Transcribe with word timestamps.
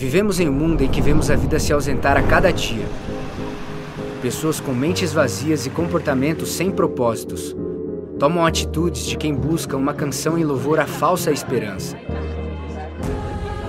Vivemos 0.00 0.40
em 0.40 0.48
um 0.48 0.52
mundo 0.52 0.80
em 0.80 0.88
que 0.88 1.02
vemos 1.02 1.30
a 1.30 1.36
vida 1.36 1.58
se 1.58 1.74
ausentar 1.74 2.16
a 2.16 2.22
cada 2.22 2.50
dia. 2.50 2.86
Pessoas 4.22 4.58
com 4.58 4.72
mentes 4.72 5.12
vazias 5.12 5.66
e 5.66 5.70
comportamentos 5.70 6.52
sem 6.52 6.70
propósitos 6.70 7.54
tomam 8.18 8.46
atitudes 8.46 9.04
de 9.04 9.18
quem 9.18 9.34
busca 9.34 9.76
uma 9.76 9.92
canção 9.92 10.38
em 10.38 10.42
louvor 10.42 10.80
à 10.80 10.86
falsa 10.86 11.30
esperança. 11.30 11.98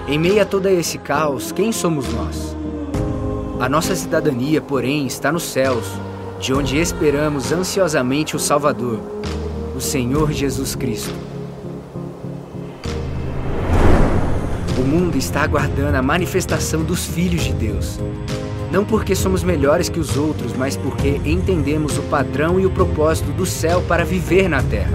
Em 0.08 0.18
meio 0.18 0.42
a 0.42 0.46
todo 0.46 0.70
esse 0.70 0.98
caos, 0.98 1.52
quem 1.52 1.74
somos 1.74 2.08
nós? 2.14 2.56
A 3.60 3.68
nossa 3.68 3.94
cidadania, 3.94 4.62
porém, 4.62 5.06
está 5.06 5.34
nos 5.34 5.44
céus, 5.44 5.86
de 6.40 6.54
onde 6.54 6.80
esperamos 6.80 7.52
ansiosamente 7.52 8.38
o 8.38 8.40
Salvador, 8.40 9.02
o 9.76 9.82
Senhor 9.82 10.32
Jesus 10.32 10.76
Cristo. 10.76 11.31
Mundo 14.92 15.18
está 15.18 15.44
aguardando 15.44 15.96
a 15.96 16.02
manifestação 16.02 16.84
dos 16.84 17.06
filhos 17.06 17.44
de 17.44 17.54
Deus. 17.54 17.98
Não 18.70 18.84
porque 18.84 19.16
somos 19.16 19.42
melhores 19.42 19.88
que 19.88 20.02
os 20.02 20.18
outros, 20.18 20.54
mas 20.54 20.76
porque 20.76 21.22
entendemos 21.24 21.98
o 21.98 22.02
padrão 22.04 22.60
e 22.60 22.66
o 22.66 22.70
propósito 22.70 23.32
do 23.32 23.46
céu 23.46 23.82
para 23.88 24.04
viver 24.04 24.50
na 24.50 24.62
terra. 24.62 24.92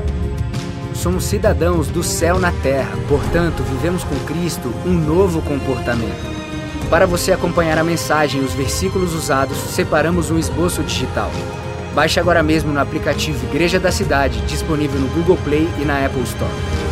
Somos 0.95 1.25
cidadãos 1.25 1.89
do 1.89 2.03
céu 2.03 2.39
na 2.39 2.53
terra, 2.63 2.95
portanto, 3.09 3.63
vivemos 3.63 4.05
com 4.05 4.15
Cristo 4.27 4.71
um 4.85 4.93
novo 4.93 5.41
comportamento. 5.41 6.37
Para 6.91 7.07
você 7.07 7.33
acompanhar 7.33 7.79
a 7.79 7.85
mensagem 7.85 8.43
e 8.43 8.45
os 8.45 8.53
versículos 8.53 9.15
usados, 9.15 9.57
separamos 9.57 10.31
um 10.31 10.39
esboço 10.39 10.83
digital. 10.83 11.31
Baixe 11.95 12.21
agora 12.21 12.43
mesmo 12.43 12.71
no 12.71 12.81
aplicativo 12.81 13.47
Igreja 13.47 13.81
da 13.81 13.91
Cidade, 13.91 14.43
disponível 14.43 15.01
no 15.01 15.09
Google 15.09 15.39
Play 15.43 15.67
e 15.81 15.85
na 15.87 16.05
Apple 16.05 16.23
Store. 16.23 16.86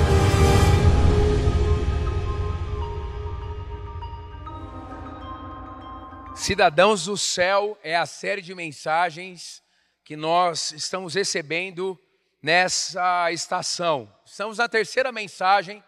Cidadãos 6.44 7.06
do 7.06 7.16
Céu 7.16 7.78
é 7.82 7.96
a 7.96 8.04
série 8.04 8.42
de 8.42 8.54
mensagens 8.54 9.62
que 10.04 10.14
nós 10.14 10.72
estamos 10.72 11.14
recebendo 11.14 11.98
nessa 12.42 13.32
estação. 13.32 14.12
Estamos 14.26 14.58
na 14.58 14.68
terceira 14.68 15.10
mensagem. 15.10 15.82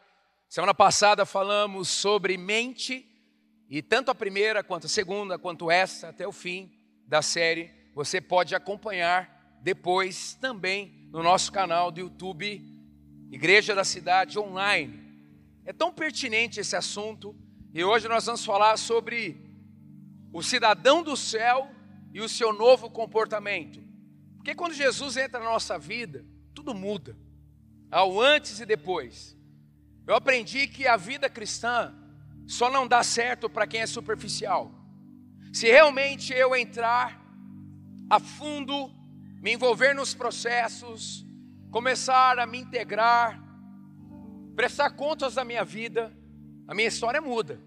Semana 0.48 0.72
passada 0.72 1.26
falamos 1.26 1.90
sobre 1.90 2.38
mente, 2.38 3.06
e 3.68 3.82
tanto 3.82 4.10
a 4.10 4.14
primeira, 4.14 4.64
quanto 4.64 4.86
a 4.86 4.88
segunda, 4.88 5.38
quanto 5.38 5.70
essa, 5.70 6.08
até 6.08 6.26
o 6.26 6.32
fim 6.32 6.72
da 7.06 7.20
série, 7.20 7.70
você 7.94 8.18
pode 8.18 8.54
acompanhar 8.54 9.58
depois 9.60 10.36
também 10.36 11.06
no 11.12 11.22
nosso 11.22 11.52
canal 11.52 11.92
do 11.92 12.00
YouTube, 12.00 12.64
Igreja 13.30 13.74
da 13.74 13.84
Cidade 13.84 14.38
Online. 14.38 15.20
É 15.66 15.72
tão 15.74 15.92
pertinente 15.92 16.60
esse 16.60 16.74
assunto, 16.74 17.36
e 17.74 17.84
hoje 17.84 18.08
nós 18.08 18.24
vamos 18.24 18.42
falar 18.42 18.78
sobre 18.78 19.45
o 20.36 20.42
cidadão 20.42 21.02
do 21.02 21.16
céu 21.16 21.70
e 22.12 22.20
o 22.20 22.28
seu 22.28 22.52
novo 22.52 22.90
comportamento. 22.90 23.82
Porque 24.36 24.54
quando 24.54 24.74
Jesus 24.74 25.16
entra 25.16 25.40
na 25.40 25.46
nossa 25.46 25.78
vida, 25.78 26.26
tudo 26.52 26.74
muda, 26.74 27.16
ao 27.90 28.20
antes 28.20 28.60
e 28.60 28.66
depois. 28.66 29.34
Eu 30.06 30.14
aprendi 30.14 30.68
que 30.68 30.86
a 30.86 30.94
vida 30.94 31.30
cristã 31.30 31.94
só 32.46 32.70
não 32.70 32.86
dá 32.86 33.02
certo 33.02 33.48
para 33.48 33.66
quem 33.66 33.80
é 33.80 33.86
superficial. 33.86 34.70
Se 35.54 35.68
realmente 35.68 36.34
eu 36.34 36.54
entrar 36.54 37.18
a 38.10 38.20
fundo, 38.20 38.90
me 39.40 39.54
envolver 39.54 39.94
nos 39.94 40.12
processos, 40.12 41.24
começar 41.70 42.38
a 42.38 42.44
me 42.44 42.58
integrar, 42.58 43.42
prestar 44.54 44.90
contas 44.90 45.36
da 45.36 45.46
minha 45.46 45.64
vida, 45.64 46.14
a 46.68 46.74
minha 46.74 46.88
história 46.88 47.22
muda. 47.22 47.58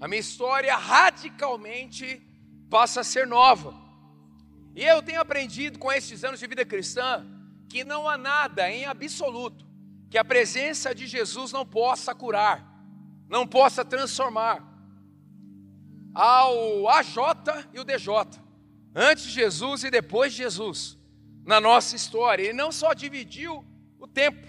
A 0.00 0.08
minha 0.08 0.20
história 0.20 0.76
radicalmente 0.76 2.22
passa 2.68 3.00
a 3.00 3.04
ser 3.04 3.26
nova. 3.26 3.74
E 4.74 4.84
eu 4.84 5.02
tenho 5.02 5.20
aprendido 5.20 5.78
com 5.78 5.92
estes 5.92 6.24
anos 6.24 6.40
de 6.40 6.46
vida 6.46 6.64
cristã 6.64 7.24
que 7.68 7.84
não 7.84 8.08
há 8.08 8.18
nada 8.18 8.70
em 8.70 8.84
absoluto 8.84 9.64
que 10.10 10.18
a 10.18 10.24
presença 10.24 10.94
de 10.94 11.06
Jesus 11.06 11.52
não 11.52 11.64
possa 11.66 12.14
curar 12.14 12.74
não 13.28 13.46
possa 13.46 13.84
transformar 13.84 14.62
ao 16.14 16.88
AJ 16.88 17.16
e 17.72 17.80
o 17.80 17.84
DJ, 17.84 18.14
antes 18.94 19.24
de 19.24 19.30
Jesus 19.32 19.82
e 19.82 19.90
depois 19.90 20.32
de 20.32 20.38
Jesus, 20.38 20.96
na 21.44 21.60
nossa 21.60 21.96
história. 21.96 22.44
Ele 22.44 22.52
não 22.52 22.70
só 22.70 22.92
dividiu 22.92 23.64
o 23.98 24.06
tempo, 24.06 24.46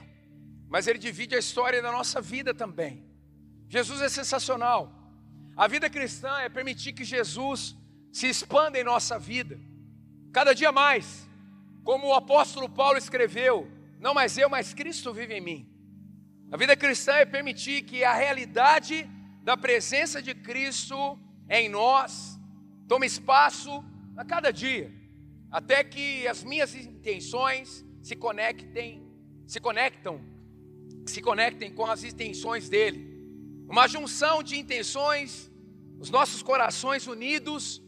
mas 0.70 0.86
ele 0.86 1.00
divide 1.00 1.36
a 1.36 1.40
história 1.40 1.82
da 1.82 1.92
nossa 1.92 2.22
vida 2.22 2.54
também. 2.54 3.04
Jesus 3.68 4.02
é 4.02 4.10
sensacional. 4.10 4.92
A 5.56 5.68
vida 5.68 5.90
cristã 5.90 6.40
é 6.40 6.50
permitir 6.50 6.92
que 6.92 7.06
Jesus 7.06 7.78
se 8.12 8.28
expanda 8.28 8.80
em 8.80 8.84
nossa 8.84 9.18
vida, 9.18 9.60
cada 10.34 10.54
dia 10.54 10.72
mais, 10.72 11.30
como 11.84 12.08
o 12.08 12.14
apóstolo 12.14 12.68
Paulo 12.68 12.98
escreveu: 12.98 13.72
não 14.00 14.14
mais 14.14 14.38
eu, 14.38 14.50
mas 14.50 14.74
Cristo 14.74 15.14
vive 15.14 15.34
em 15.34 15.42
mim. 15.42 15.70
A 16.52 16.58
vida 16.58 16.76
cristã 16.76 17.14
é 17.14 17.26
permitir 17.26 17.84
que 17.84 18.04
a 18.04 18.14
realidade 18.14 19.10
da 19.44 19.56
presença 19.56 20.22
de 20.22 20.36
Cristo 20.36 21.18
em 21.50 21.70
nós 21.70 22.38
tome 22.88 23.06
espaço 23.06 23.84
a 24.18 24.26
cada 24.26 24.52
dia, 24.52 24.92
até 25.50 25.84
que 25.84 26.28
as 26.28 26.44
minhas 26.44 26.76
intenções 26.76 27.86
se 28.04 28.16
conectem, 28.16 29.10
se 29.48 29.60
conectam, 29.60 30.22
se 31.06 31.22
conectem 31.22 31.74
com 31.74 31.86
as 31.86 32.04
intenções 32.04 32.68
dele. 32.68 33.15
Uma 33.68 33.88
junção 33.88 34.44
de 34.44 34.58
intenções, 34.58 35.52
os 36.00 36.10
nossos 36.10 36.42
corações 36.44 37.08
unidos, 37.08 37.82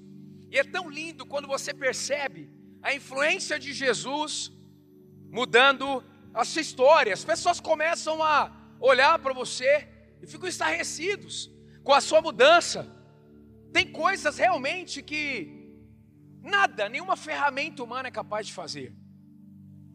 e 0.52 0.58
é 0.58 0.64
tão 0.64 0.90
lindo 0.90 1.26
quando 1.26 1.48
você 1.48 1.74
percebe 1.74 2.50
a 2.82 2.94
influência 2.94 3.60
de 3.60 3.74
Jesus 3.74 4.52
mudando 5.30 6.04
a 6.34 6.44
sua 6.46 6.62
história. 6.62 7.14
As 7.14 7.24
pessoas 7.24 7.60
começam 7.60 8.24
a 8.24 8.56
olhar 8.80 9.20
para 9.20 9.34
você 9.34 9.88
e 10.22 10.28
ficam 10.28 10.48
estarrecidos 10.48 11.52
com 11.84 11.94
a 11.94 12.02
sua 12.02 12.22
mudança. 12.22 12.90
Tem 13.74 13.92
coisas 13.92 14.38
realmente 14.38 15.02
que 15.04 15.76
nada, 16.42 16.88
nenhuma 16.88 17.16
ferramenta 17.16 17.84
humana 17.84 18.08
é 18.08 18.12
capaz 18.12 18.48
de 18.48 18.54
fazer. 18.54 18.96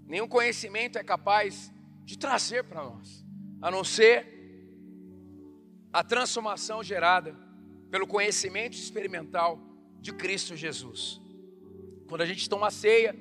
Nenhum 0.06 0.28
conhecimento 0.28 0.98
é 0.98 1.02
capaz 1.02 1.72
de 2.04 2.18
trazer 2.18 2.64
para 2.64 2.84
nós, 2.84 3.24
a 3.60 3.70
não 3.70 3.82
ser 3.82 4.41
a 5.92 6.02
transformação 6.02 6.82
gerada 6.82 7.36
pelo 7.90 8.06
conhecimento 8.06 8.74
experimental 8.74 9.60
de 10.00 10.12
Cristo 10.12 10.56
Jesus. 10.56 11.20
Quando 12.08 12.22
a 12.22 12.26
gente 12.26 12.48
toma 12.48 12.68
a 12.68 12.70
ceia, 12.70 13.14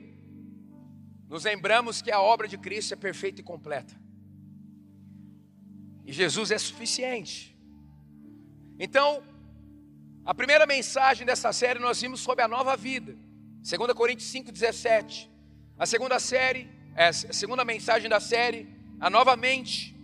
nos 1.28 1.44
lembramos 1.44 2.02
que 2.02 2.12
a 2.12 2.22
obra 2.22 2.48
de 2.48 2.58
Cristo 2.58 2.94
é 2.94 2.98
perfeita 2.98 3.42
e 3.42 3.44
completa. 3.44 3.94
E 6.06 6.14
Jesus 6.14 6.52
é 6.52 6.58
suficiente. 6.58 7.58
Então, 8.80 9.24
a 10.26 10.34
primeira 10.34 10.66
mensagem 10.66 11.26
dessa 11.26 11.52
série 11.54 11.80
nós 11.80 12.02
vimos 12.02 12.20
sobre 12.20 12.44
a 12.44 12.48
nova 12.48 12.76
vida. 12.76 13.16
2 13.62 13.94
Coríntios 13.94 14.32
5,17. 14.32 15.30
A 15.78 15.86
segunda 15.86 16.20
série, 16.20 16.70
é, 16.96 17.08
a 17.08 17.14
segunda 17.14 17.64
mensagem 17.64 18.10
da 18.10 18.20
série, 18.20 18.68
a 19.00 19.10
nova 19.10 19.36
mente. 19.36 19.96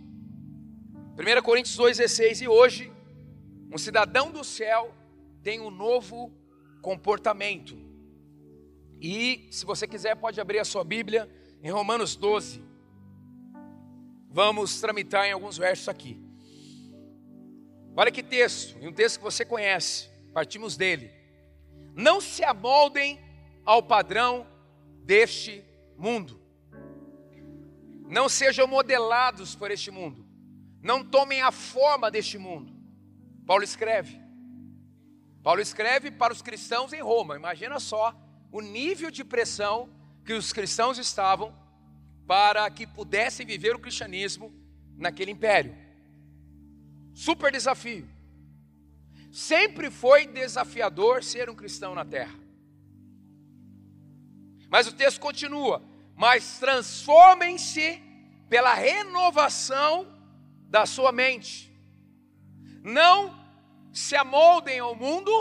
1 1.18 1.42
Coríntios 1.42 1.76
2,16. 1.76 2.42
E 2.42 2.48
hoje, 2.48 2.92
um 3.72 3.76
cidadão 3.76 4.30
do 4.30 4.44
céu 4.44 4.94
tem 5.42 5.60
um 5.60 5.68
novo 5.68 6.32
comportamento. 6.80 7.76
E, 9.00 9.48
se 9.50 9.66
você 9.66 9.88
quiser, 9.88 10.14
pode 10.14 10.40
abrir 10.40 10.60
a 10.60 10.64
sua 10.64 10.84
Bíblia 10.84 11.28
em 11.60 11.70
Romanos 11.70 12.14
12. 12.14 12.62
Vamos 14.30 14.80
tramitar 14.80 15.26
em 15.26 15.32
alguns 15.32 15.58
versos 15.58 15.88
aqui. 15.88 16.22
Olha 17.96 18.12
que 18.12 18.22
texto, 18.22 18.78
e 18.80 18.86
um 18.86 18.92
texto 18.92 19.18
que 19.18 19.24
você 19.24 19.44
conhece, 19.44 20.08
partimos 20.32 20.76
dele. 20.76 21.10
Não 21.96 22.20
se 22.20 22.44
amoldem 22.44 23.18
ao 23.64 23.82
padrão 23.82 24.46
deste 25.04 25.64
mundo. 25.96 26.40
Não 28.06 28.28
sejam 28.28 28.68
modelados 28.68 29.56
por 29.56 29.72
este 29.72 29.90
mundo. 29.90 30.27
Não 30.82 31.04
tomem 31.04 31.42
a 31.42 31.50
forma 31.50 32.10
deste 32.10 32.38
mundo. 32.38 32.72
Paulo 33.46 33.64
escreve. 33.64 34.20
Paulo 35.42 35.60
escreve 35.60 36.10
para 36.10 36.32
os 36.32 36.42
cristãos 36.42 36.92
em 36.92 37.00
Roma. 37.00 37.36
Imagina 37.36 37.80
só 37.80 38.14
o 38.52 38.60
nível 38.60 39.10
de 39.10 39.24
pressão 39.24 39.88
que 40.24 40.32
os 40.32 40.52
cristãos 40.52 40.98
estavam 40.98 41.54
para 42.26 42.68
que 42.70 42.86
pudessem 42.86 43.46
viver 43.46 43.74
o 43.74 43.78
cristianismo 43.78 44.52
naquele 44.96 45.30
império. 45.30 45.74
Super 47.14 47.50
desafio. 47.50 48.08
Sempre 49.32 49.90
foi 49.90 50.26
desafiador 50.26 51.24
ser 51.24 51.48
um 51.48 51.54
cristão 51.54 51.94
na 51.94 52.04
terra. 52.04 52.38
Mas 54.68 54.86
o 54.86 54.92
texto 54.92 55.20
continua: 55.20 55.82
mas 56.14 56.58
transformem-se 56.58 58.02
pela 58.48 58.74
renovação 58.74 60.06
da 60.68 60.84
sua 60.84 61.10
mente, 61.10 61.72
não 62.82 63.36
se 63.92 64.14
amoldem 64.14 64.78
ao 64.78 64.94
mundo, 64.94 65.32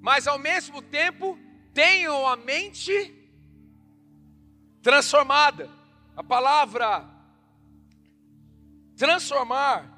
mas 0.00 0.26
ao 0.26 0.38
mesmo 0.38 0.80
tempo 0.82 1.38
tenham 1.72 2.26
a 2.26 2.36
mente 2.36 3.14
transformada. 4.82 5.70
A 6.16 6.22
palavra 6.22 7.08
transformar 8.96 9.90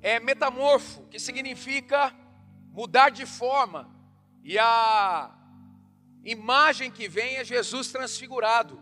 é 0.00 0.18
metamorfo, 0.18 1.06
que 1.08 1.18
significa 1.18 2.14
mudar 2.72 3.10
de 3.10 3.26
forma. 3.26 3.90
E 4.42 4.58
a 4.58 5.32
imagem 6.24 6.90
que 6.90 7.08
vem 7.08 7.36
é 7.36 7.44
Jesus 7.44 7.92
transfigurado, 7.92 8.80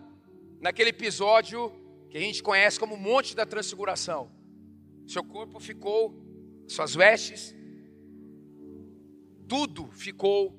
naquele 0.61 0.91
episódio 0.91 1.73
que 2.11 2.17
a 2.17 2.21
gente 2.21 2.43
conhece 2.43 2.79
como 2.79 2.97
Monte 2.97 3.37
da 3.37 3.45
Transfiguração. 3.45 4.40
Seu 5.11 5.25
corpo 5.25 5.59
ficou, 5.59 6.15
suas 6.69 6.95
vestes, 6.95 7.53
tudo 9.49 9.91
ficou 9.91 10.57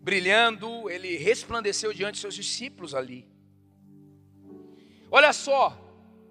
brilhando, 0.00 0.88
ele 0.88 1.14
resplandeceu 1.18 1.92
diante 1.92 2.14
de 2.14 2.20
seus 2.20 2.34
discípulos 2.34 2.94
ali. 2.94 3.28
Olha 5.10 5.34
só, 5.34 5.78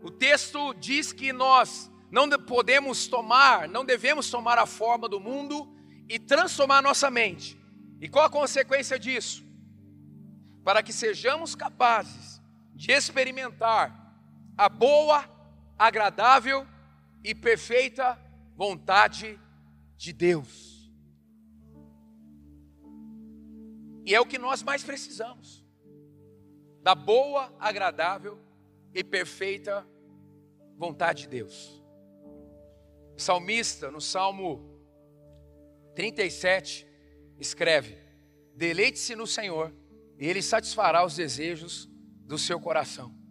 o 0.01 0.09
texto 0.09 0.73
diz 0.73 1.13
que 1.13 1.31
nós 1.31 1.91
não 2.09 2.27
podemos 2.27 3.05
tomar, 3.05 3.69
não 3.69 3.85
devemos 3.85 4.27
tomar 4.31 4.57
a 4.57 4.65
forma 4.65 5.07
do 5.07 5.19
mundo 5.19 5.71
e 6.09 6.17
transformar 6.17 6.81
nossa 6.81 7.11
mente. 7.11 7.55
E 8.01 8.09
qual 8.09 8.25
a 8.25 8.29
consequência 8.31 8.97
disso? 8.97 9.45
Para 10.63 10.81
que 10.81 10.91
sejamos 10.91 11.53
capazes 11.53 12.41
de 12.73 12.91
experimentar 12.91 14.17
a 14.57 14.67
boa, 14.67 15.29
agradável 15.85 16.65
e 17.21 17.35
perfeita 17.35 18.17
vontade 18.55 19.37
de 19.97 20.13
Deus. 20.13 20.89
E 24.05 24.15
é 24.15 24.19
o 24.19 24.25
que 24.25 24.37
nós 24.37 24.63
mais 24.63 24.81
precisamos. 24.81 25.65
Da 26.81 26.95
boa, 26.95 27.53
agradável 27.59 28.39
e 28.93 29.03
perfeita 29.03 29.85
vontade 30.77 31.23
de 31.23 31.29
Deus. 31.29 31.83
O 33.17 33.19
salmista, 33.19 33.91
no 33.91 33.99
Salmo 33.99 34.79
37, 35.95 36.87
escreve: 37.39 37.97
Deleite-se 38.55 39.15
no 39.15 39.27
Senhor, 39.27 39.73
e 40.17 40.27
Ele 40.27 40.41
satisfará 40.41 41.05
os 41.05 41.15
desejos 41.15 41.89
do 42.25 42.37
seu 42.37 42.59
coração. 42.59 43.22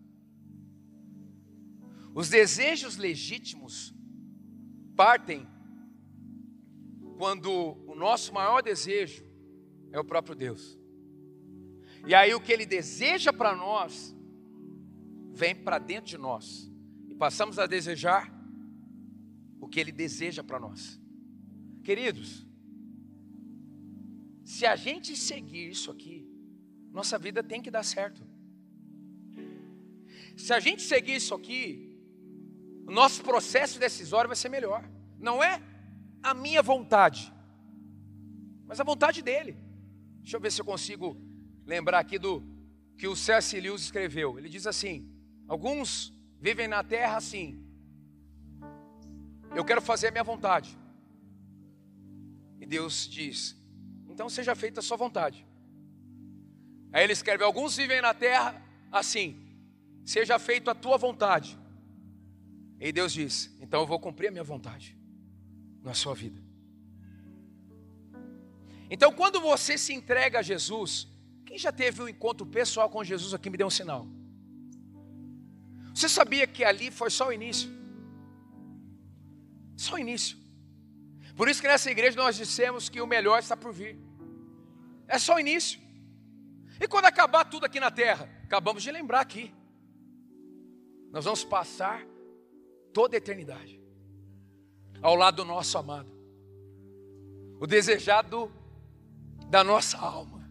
Os 2.15 2.29
desejos 2.29 2.97
legítimos 2.97 3.95
partem 4.95 5.47
quando 7.17 7.51
o 7.87 7.95
nosso 7.95 8.33
maior 8.35 8.63
desejo 8.63 9.25
é 9.91 9.99
o 9.99 10.05
próprio 10.05 10.35
Deus. 10.35 10.79
E 12.07 12.15
aí 12.15 12.35
o 12.35 12.41
que 12.41 12.53
ele 12.53 12.67
deseja 12.67 13.33
para 13.33 13.55
nós 13.55 14.15
vem 15.33 15.55
para 15.55 15.79
dentro 15.79 16.11
de 16.11 16.19
nós. 16.19 16.71
E 17.09 17.15
passamos 17.15 17.59
a 17.59 17.67
desejar 17.67 18.31
o 19.61 19.69
que 19.69 19.79
ele 19.81 19.93
deseja 19.93 20.43
para 20.43 20.59
nós. 20.59 21.01
Queridos, 21.83 22.47
se 24.45 24.67
a 24.67 24.77
gente 24.77 25.17
seguir 25.17 25.71
isso 25.71 25.91
aqui, 25.91 26.29
nossa 26.91 27.19
vida 27.19 27.43
tem 27.43 27.63
que 27.63 27.71
dar 27.71 27.85
certo. 27.85 28.23
Se 30.37 30.53
a 30.53 30.61
gente 30.61 30.83
seguir 30.83 31.17
isso 31.17 31.35
aqui, 31.35 31.92
o 32.87 32.91
nosso 32.91 33.23
processo 33.23 33.79
decisório 33.79 34.29
vai 34.29 34.37
ser 34.37 34.49
melhor. 34.49 34.89
Não 35.19 35.43
é 35.43 35.63
a 36.23 36.35
minha 36.35 36.63
vontade, 36.63 37.33
mas 38.67 38.81
a 38.81 38.85
vontade 38.85 39.23
dele. 39.23 39.57
Deixa 40.21 40.37
eu 40.37 40.41
ver 40.41 40.53
se 40.53 40.61
eu 40.61 40.65
consigo 40.65 41.17
lembrar 41.65 41.99
aqui 41.99 42.19
do 42.19 42.43
que 42.97 43.07
o 43.09 43.17
C.S. 43.17 43.59
Lewis 43.61 43.83
escreveu. 43.83 44.39
Ele 44.39 44.49
diz 44.49 44.67
assim: 44.67 45.09
Alguns 45.49 46.13
vivem 46.41 46.69
na 46.69 46.83
terra 46.83 47.17
assim. 47.17 47.65
Eu 49.55 49.65
quero 49.65 49.83
fazer 49.83 50.09
a 50.09 50.11
minha 50.11 50.25
vontade. 50.25 50.77
E 52.61 52.67
Deus 52.67 53.09
diz: 53.09 53.57
Então 54.09 54.29
seja 54.29 54.55
feita 54.55 54.81
a 54.81 54.83
sua 54.83 54.97
vontade. 54.97 55.47
Aí 56.93 57.05
ele 57.05 57.13
escreve: 57.13 57.45
Alguns 57.45 57.77
vivem 57.77 58.01
na 58.01 58.15
terra 58.15 58.63
assim. 58.91 59.39
Seja 60.05 60.39
feita 60.39 60.73
a 60.73 60.75
tua 60.75 60.97
vontade. 60.97 61.59
E 62.83 62.91
Deus 62.91 63.13
diz: 63.13 63.57
Então 63.61 63.81
eu 63.81 63.87
vou 63.87 64.01
cumprir 64.01 64.27
a 64.27 64.31
minha 64.33 64.43
vontade 64.43 64.99
na 65.85 65.95
sua 65.95 66.15
vida. 66.15 66.43
Então, 68.91 69.13
quando 69.13 69.41
você 69.41 69.79
se 69.79 69.95
entrega 69.95 70.41
a 70.41 70.43
Jesus, 70.43 71.09
quem 71.47 71.57
já 71.57 71.71
teve 71.71 72.03
um 72.03 72.09
encontro 72.09 72.45
pessoal 72.45 72.91
com 72.91 73.03
Jesus 73.05 73.33
aqui 73.33 73.49
me 73.49 73.57
dê 73.57 73.65
um 73.65 73.71
sinal. 73.71 74.07
Você 75.95 76.09
sabia 76.09 76.47
que 76.47 76.65
ali 76.65 76.91
foi 76.91 77.09
só 77.09 77.29
o 77.29 77.33
início? 77.33 77.71
Só 79.77 79.95
o 79.95 79.99
início. 79.99 80.37
Por 81.37 81.49
isso 81.49 81.63
que 81.63 81.69
nessa 81.69 81.91
igreja 81.91 82.17
nós 82.17 82.37
dissemos 82.37 82.89
que 82.89 83.01
o 83.01 83.07
melhor 83.07 83.39
está 83.39 83.57
por 83.57 83.73
vir. 83.73 83.97
É 85.07 85.19
só 85.19 85.37
o 85.37 85.41
início. 85.41 85.81
E 86.81 86.89
quando 86.89 87.05
acabar 87.05 87.45
tudo 87.45 87.65
aqui 87.65 87.79
na 87.79 87.93
terra, 87.93 88.29
acabamos 88.43 88.83
de 88.83 88.91
lembrar 88.91 89.21
aqui. 89.21 89.55
Nós 91.11 91.25
vamos 91.25 91.45
passar 91.45 92.12
toda 92.93 93.17
a 93.17 93.19
eternidade 93.19 93.81
ao 95.01 95.15
lado 95.17 95.37
do 95.37 95.45
nosso 95.45 95.77
amado. 95.77 96.11
O 97.61 97.67
desejado 97.67 98.53
da 99.49 99.63
nossa 99.63 99.99
alma. 99.99 100.51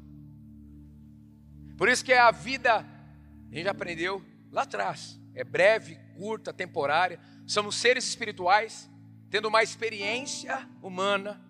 Por 1.77 1.89
isso 1.89 2.05
que 2.05 2.13
a 2.13 2.29
vida, 2.31 2.75
a 2.75 3.55
gente 3.55 3.67
aprendeu 3.67 4.23
lá 4.51 4.63
atrás, 4.63 5.19
é 5.33 5.43
breve, 5.43 5.97
curta, 6.15 6.53
temporária. 6.53 7.19
Somos 7.47 7.75
seres 7.75 8.07
espirituais, 8.07 8.89
tendo 9.29 9.47
uma 9.47 9.63
experiência 9.63 10.69
humana 10.81 11.41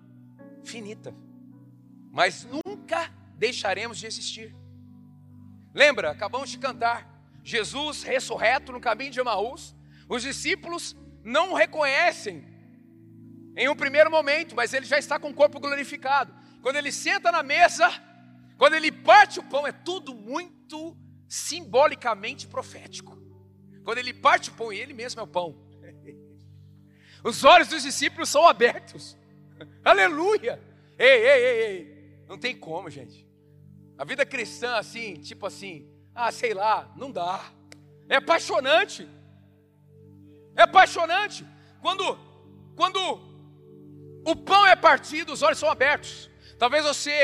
finita. 0.63 1.13
Mas 2.11 2.45
nunca 2.45 3.11
deixaremos 3.37 3.97
de 3.97 4.05
existir. 4.05 4.55
Lembra, 5.73 6.11
acabamos 6.11 6.49
de 6.49 6.57
cantar. 6.57 7.09
Jesus 7.43 8.03
ressurreto 8.03 8.71
no 8.71 8.79
caminho 8.79 9.11
de 9.11 9.19
Emaús. 9.19 9.75
Os 10.13 10.23
discípulos 10.23 10.93
não 11.23 11.51
o 11.51 11.55
reconhecem 11.55 12.43
em 13.55 13.69
um 13.69 13.75
primeiro 13.75 14.11
momento, 14.11 14.53
mas 14.53 14.73
ele 14.73 14.85
já 14.85 14.99
está 14.99 15.17
com 15.17 15.29
o 15.29 15.33
corpo 15.33 15.57
glorificado 15.57 16.41
quando 16.61 16.75
ele 16.75 16.91
senta 16.91 17.31
na 17.31 17.41
mesa, 17.41 17.89
quando 18.57 18.75
ele 18.75 18.91
parte 18.91 19.39
o 19.39 19.43
pão, 19.43 19.65
é 19.65 19.71
tudo 19.71 20.13
muito 20.13 20.97
simbolicamente 21.29 22.45
profético. 22.45 23.17
Quando 23.85 23.99
ele 23.99 24.13
parte 24.13 24.49
o 24.49 24.53
pão, 24.53 24.73
e 24.73 24.79
ele 24.79 24.93
mesmo 24.93 25.21
é 25.21 25.23
o 25.23 25.27
pão. 25.27 25.57
Os 27.23 27.43
olhos 27.45 27.69
dos 27.69 27.83
discípulos 27.83 28.27
são 28.27 28.45
abertos. 28.45 29.17
Aleluia! 29.81 30.61
Ei, 30.99 31.25
ei, 31.25 31.45
ei, 31.45 31.63
ei. 31.63 32.25
Não 32.27 32.37
tem 32.37 32.55
como, 32.55 32.89
gente. 32.89 33.25
A 33.97 34.03
vida 34.03 34.25
cristã, 34.25 34.75
assim, 34.75 35.15
tipo 35.15 35.45
assim, 35.45 35.89
ah, 36.13 36.33
sei 36.33 36.53
lá, 36.53 36.93
não 36.97 37.11
dá. 37.11 37.51
É 38.09 38.17
apaixonante. 38.17 39.07
É 40.55 40.63
apaixonante. 40.63 41.45
Quando, 41.81 42.17
quando 42.75 42.99
o 44.25 44.35
pão 44.35 44.65
é 44.65 44.75
partido, 44.75 45.33
os 45.33 45.41
olhos 45.41 45.59
são 45.59 45.69
abertos. 45.69 46.29
Talvez 46.57 46.85
você 46.85 47.17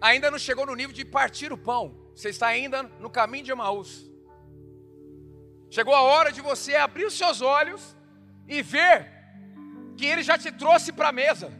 ainda 0.00 0.30
não 0.30 0.38
chegou 0.38 0.64
no 0.66 0.74
nível 0.74 0.94
de 0.94 1.04
partir 1.04 1.52
o 1.52 1.58
pão. 1.58 1.96
Você 2.14 2.30
está 2.30 2.46
ainda 2.48 2.82
no 2.82 3.10
caminho 3.10 3.44
de 3.44 3.50
Emaús. 3.50 4.08
Chegou 5.70 5.94
a 5.94 6.02
hora 6.02 6.32
de 6.32 6.40
você 6.40 6.74
abrir 6.76 7.04
os 7.04 7.16
seus 7.16 7.40
olhos 7.42 7.96
e 8.46 8.62
ver 8.62 9.10
que 9.96 10.06
Ele 10.06 10.22
já 10.22 10.38
te 10.38 10.50
trouxe 10.50 10.92
para 10.92 11.08
a 11.08 11.12
mesa. 11.12 11.52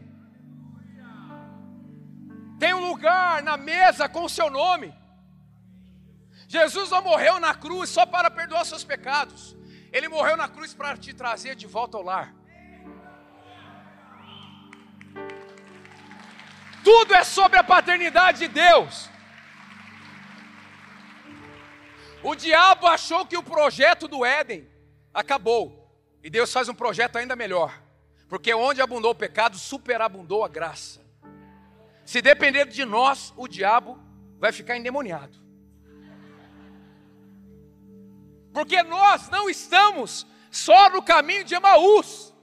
Tem 2.57 2.73
um 2.73 2.89
lugar 2.89 3.43
na 3.43 3.55
mesa 3.55 4.09
com 4.09 4.23
o 4.23 4.29
seu 4.29 4.49
nome. 4.49 4.93
Jesus 6.47 6.89
não 6.89 7.01
morreu 7.03 7.39
na 7.39 7.53
cruz 7.53 7.89
só 7.89 8.05
para 8.05 8.31
perdoar 8.31 8.65
seus 8.65 8.83
pecados. 8.83 9.55
Ele 9.91 10.07
morreu 10.07 10.37
na 10.37 10.47
cruz 10.47 10.73
para 10.73 10.95
te 10.97 11.13
trazer 11.13 11.55
de 11.55 11.67
volta 11.67 11.97
ao 11.97 12.03
lar. 12.03 12.33
Tudo 16.83 17.13
é 17.13 17.23
sobre 17.23 17.57
a 17.57 17.63
paternidade 17.63 18.39
de 18.39 18.47
Deus. 18.47 19.09
O 22.21 22.35
diabo 22.35 22.87
achou 22.87 23.25
que 23.25 23.37
o 23.37 23.43
projeto 23.43 24.07
do 24.07 24.25
Éden 24.25 24.67
acabou. 25.13 25.79
E 26.23 26.29
Deus 26.29 26.51
faz 26.51 26.67
um 26.67 26.73
projeto 26.73 27.17
ainda 27.17 27.35
melhor. 27.35 27.81
Porque 28.27 28.53
onde 28.53 28.81
abundou 28.81 29.11
o 29.11 29.15
pecado, 29.15 29.57
superabundou 29.57 30.43
a 30.43 30.47
graça. 30.47 31.01
Se 32.05 32.21
depender 32.21 32.65
de 32.65 32.85
nós, 32.85 33.33
o 33.37 33.47
diabo 33.47 33.99
vai 34.37 34.51
ficar 34.51 34.77
endemoniado. 34.77 35.48
Porque 38.53 38.81
nós 38.83 39.29
não 39.29 39.49
estamos 39.49 40.25
só 40.51 40.89
no 40.89 41.01
caminho 41.01 41.43
de 41.43 41.55
Emaús. 41.55 42.33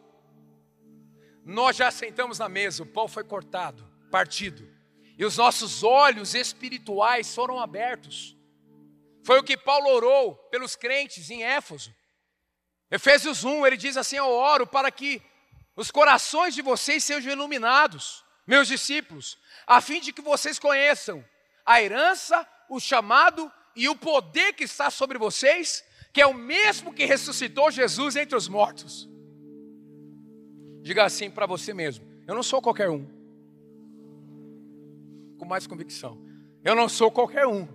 nós 1.45 1.77
já 1.77 1.91
sentamos 1.91 2.41
na 2.41 2.49
mesa, 2.49 2.83
o 2.83 2.87
pão 2.87 3.07
foi 3.07 3.23
cortado, 3.23 3.89
partido, 4.11 4.69
e 5.17 5.25
os 5.25 5.37
nossos 5.37 5.85
olhos 5.85 6.35
espirituais 6.35 7.33
foram 7.33 7.61
abertos. 7.61 8.37
Foi 9.25 9.39
o 9.39 9.45
que 9.45 9.57
Paulo 9.57 9.89
orou 9.89 10.35
pelos 10.51 10.75
crentes 10.77 11.31
em 11.31 11.45
Éfeso. 11.45 11.95
Efésios 12.91 13.45
1, 13.45 13.67
ele 13.67 13.77
diz 13.77 13.97
assim: 13.97 14.17
Eu 14.17 14.29
oro 14.29 14.67
para 14.67 14.91
que 14.91 15.23
os 15.75 15.91
corações 15.91 16.55
de 16.55 16.63
vocês 16.63 17.05
sejam 17.05 17.33
iluminados, 17.33 18.25
meus 18.47 18.69
discípulos, 18.69 19.39
a 19.67 19.81
fim 19.81 20.01
de 20.01 20.13
que 20.13 20.23
vocês 20.23 20.59
conheçam 20.59 21.25
a 21.65 21.83
herança, 21.83 22.49
o 22.69 22.79
chamado 22.79 23.53
e 23.75 23.89
o 23.89 23.97
poder 23.97 24.53
que 24.53 24.65
está 24.65 24.91
sobre 24.91 25.19
vocês, 25.19 25.85
que 26.17 26.23
é 26.23 26.27
o 26.27 26.33
mesmo 26.33 26.95
que 26.95 27.05
ressuscitou 27.05 27.71
Jesus 27.71 28.17
entre 28.17 28.35
os 28.35 28.49
mortos. 28.49 29.07
Diga 30.81 31.05
assim 31.05 31.31
para 31.31 31.45
você 31.45 31.75
mesmo: 31.75 32.07
eu 32.27 32.35
não 32.35 32.43
sou 32.43 32.63
qualquer 32.63 32.89
um. 32.89 33.05
Com 35.39 35.45
mais 35.45 35.67
convicção. 35.67 36.19
Eu 36.65 36.75
não 36.75 36.89
sou 36.89 37.13
qualquer 37.13 37.47
um. 37.47 37.69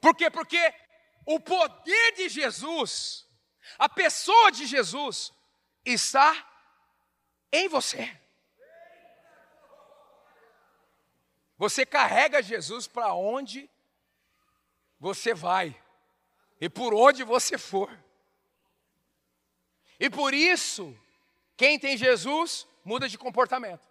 Por 0.00 0.14
quê? 0.14 0.30
Porque 0.30 0.72
o 1.26 1.40
poder 1.40 2.12
de 2.14 2.28
Jesus, 2.28 3.26
a 3.76 3.88
pessoa 3.88 4.52
de 4.52 4.64
Jesus, 4.64 5.32
está 5.84 6.48
em 7.50 7.66
você. 7.66 8.16
Você 11.56 11.84
carrega 11.84 12.40
Jesus 12.40 12.86
para 12.86 13.12
onde 13.12 13.68
você 15.00 15.34
vai 15.34 15.76
e 16.60 16.68
por 16.68 16.94
onde 16.94 17.22
você 17.24 17.56
for. 17.56 17.90
E 19.98 20.08
por 20.08 20.32
isso, 20.32 20.96
quem 21.56 21.78
tem 21.78 21.96
Jesus 21.96 22.66
muda 22.84 23.08
de 23.08 23.18
comportamento. 23.18 23.86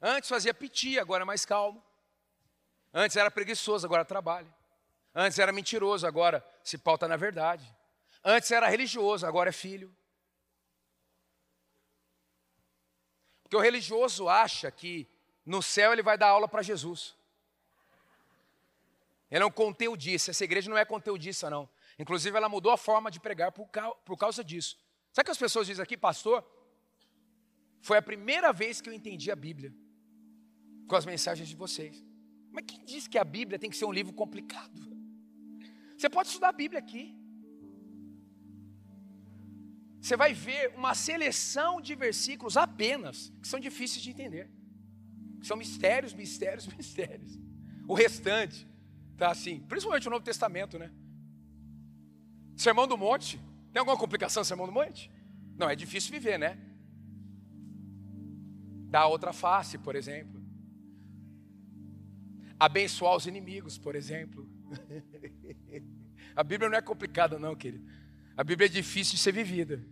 Antes 0.00 0.28
fazia 0.28 0.52
piti, 0.52 0.98
agora 0.98 1.22
é 1.22 1.24
mais 1.24 1.44
calmo. 1.44 1.82
Antes 2.92 3.16
era 3.16 3.30
preguiçoso, 3.30 3.86
agora 3.86 4.04
trabalha. 4.04 4.52
Antes 5.14 5.38
era 5.38 5.52
mentiroso, 5.52 6.06
agora 6.06 6.46
se 6.62 6.76
pauta 6.76 7.08
na 7.08 7.16
verdade. 7.16 7.74
Antes 8.22 8.50
era 8.50 8.68
religioso, 8.68 9.26
agora 9.26 9.48
é 9.48 9.52
filho. 9.52 9.94
Porque 13.42 13.56
o 13.56 13.60
religioso 13.60 14.28
acha 14.28 14.70
que 14.70 15.08
no 15.44 15.62
céu 15.62 15.92
ele 15.92 16.02
vai 16.02 16.18
dar 16.18 16.28
aula 16.28 16.48
para 16.48 16.62
Jesus. 16.62 17.15
Ele 19.30 19.42
é 19.42 19.46
um 19.46 19.50
conteudista. 19.50 20.30
Essa 20.30 20.44
igreja 20.44 20.70
não 20.70 20.78
é 20.78 20.84
conteudista, 20.84 21.50
não. 21.50 21.68
Inclusive, 21.98 22.36
ela 22.36 22.48
mudou 22.48 22.72
a 22.72 22.76
forma 22.76 23.10
de 23.10 23.18
pregar 23.18 23.52
por, 23.52 24.16
causa 24.16 24.44
disso. 24.44 24.78
Sabe 25.12 25.26
que 25.26 25.30
as 25.30 25.38
pessoas 25.38 25.66
dizem 25.66 25.82
aqui, 25.82 25.96
pastor? 25.96 26.44
Foi 27.80 27.96
a 27.98 28.02
primeira 28.02 28.52
vez 28.52 28.80
que 28.80 28.88
eu 28.88 28.92
entendi 28.92 29.30
a 29.30 29.36
Bíblia 29.36 29.74
com 30.86 30.96
as 30.96 31.06
mensagens 31.06 31.48
de 31.48 31.56
vocês. 31.56 32.04
Mas 32.52 32.64
quem 32.66 32.84
diz 32.84 33.08
que 33.08 33.18
a 33.18 33.24
Bíblia 33.24 33.58
tem 33.58 33.70
que 33.70 33.76
ser 33.76 33.84
um 33.84 33.92
livro 33.92 34.12
complicado? 34.12 34.80
Você 35.96 36.08
pode 36.08 36.28
estudar 36.28 36.50
a 36.50 36.52
Bíblia 36.52 36.78
aqui. 36.78 37.14
Você 40.00 40.16
vai 40.16 40.32
ver 40.32 40.72
uma 40.76 40.94
seleção 40.94 41.80
de 41.80 41.94
versículos 41.94 42.56
apenas 42.56 43.32
que 43.42 43.48
são 43.48 43.58
difíceis 43.58 44.02
de 44.02 44.10
entender. 44.10 44.48
São 45.42 45.56
mistérios, 45.56 46.12
mistérios, 46.14 46.66
mistérios. 46.76 47.38
O 47.88 47.94
restante 47.94 48.66
tá 49.16 49.30
assim, 49.30 49.60
principalmente 49.60 50.06
o 50.06 50.10
Novo 50.10 50.24
Testamento, 50.24 50.78
né? 50.78 50.90
Sermão 52.56 52.86
do 52.86 52.96
Monte. 52.96 53.40
Tem 53.72 53.80
alguma 53.80 53.96
complicação 53.96 54.42
Sermão 54.44 54.66
do 54.66 54.72
Monte? 54.72 55.10
Não, 55.56 55.68
é 55.68 55.76
difícil 55.76 56.12
viver, 56.12 56.38
né? 56.38 56.58
Dar 58.90 59.06
outra 59.06 59.32
face, 59.32 59.78
por 59.78 59.96
exemplo. 59.96 60.42
Abençoar 62.58 63.16
os 63.16 63.26
inimigos, 63.26 63.76
por 63.76 63.94
exemplo. 63.94 64.48
A 66.34 66.42
Bíblia 66.42 66.68
não 66.68 66.76
é 66.76 66.82
complicada, 66.82 67.38
não, 67.38 67.54
querido. 67.54 67.90
A 68.36 68.44
Bíblia 68.44 68.66
é 68.66 68.68
difícil 68.68 69.14
de 69.14 69.20
ser 69.20 69.32
vivida. 69.32 69.82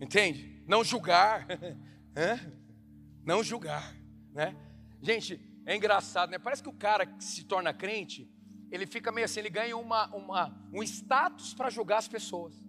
Entende? 0.00 0.62
Não 0.66 0.82
julgar. 0.82 1.46
Não 3.24 3.44
julgar. 3.44 3.94
Né? 4.32 4.56
Gente, 5.00 5.40
é 5.66 5.76
engraçado, 5.76 6.30
né? 6.30 6.38
Parece 6.38 6.62
que 6.62 6.68
o 6.68 6.72
cara 6.72 7.06
que 7.06 7.22
se 7.22 7.44
torna 7.44 7.72
crente, 7.72 8.28
ele 8.70 8.86
fica 8.86 9.12
meio 9.12 9.24
assim, 9.24 9.40
ele 9.40 9.50
ganha 9.50 9.76
uma, 9.76 10.06
uma, 10.14 10.68
um 10.72 10.82
status 10.82 11.54
para 11.54 11.70
julgar 11.70 11.98
as 11.98 12.08
pessoas. 12.08 12.60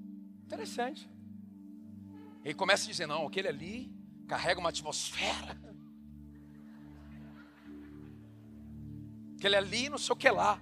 Interessante. 0.46 1.10
Ele 2.44 2.54
começa 2.54 2.86
a 2.86 2.92
dizer, 2.92 3.06
não, 3.06 3.28
aquele 3.28 3.48
ali 3.48 3.94
carrega 4.28 4.60
uma 4.60 4.70
atmosfera. 4.70 5.60
Aquele 9.38 9.56
ali 9.56 9.90
não 9.90 9.98
sei 9.98 10.14
o 10.14 10.16
que 10.16 10.30
lá. 10.30 10.62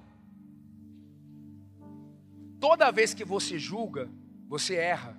Toda 2.59 2.91
vez 2.91 3.13
que 3.13 3.23
você 3.23 3.57
julga, 3.57 4.09
você 4.47 4.75
erra. 4.75 5.17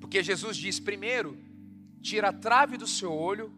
Porque 0.00 0.22
Jesus 0.22 0.56
diz: 0.56 0.78
primeiro, 0.80 1.38
tira 2.00 2.28
a 2.28 2.32
trave 2.32 2.76
do 2.76 2.86
seu 2.86 3.12
olho, 3.12 3.52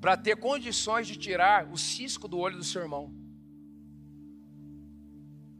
para 0.00 0.16
ter 0.16 0.36
condições 0.36 1.06
de 1.06 1.16
tirar 1.16 1.70
o 1.72 1.76
cisco 1.76 2.28
do 2.28 2.38
olho 2.38 2.56
do 2.56 2.64
seu 2.64 2.82
irmão. 2.82 3.12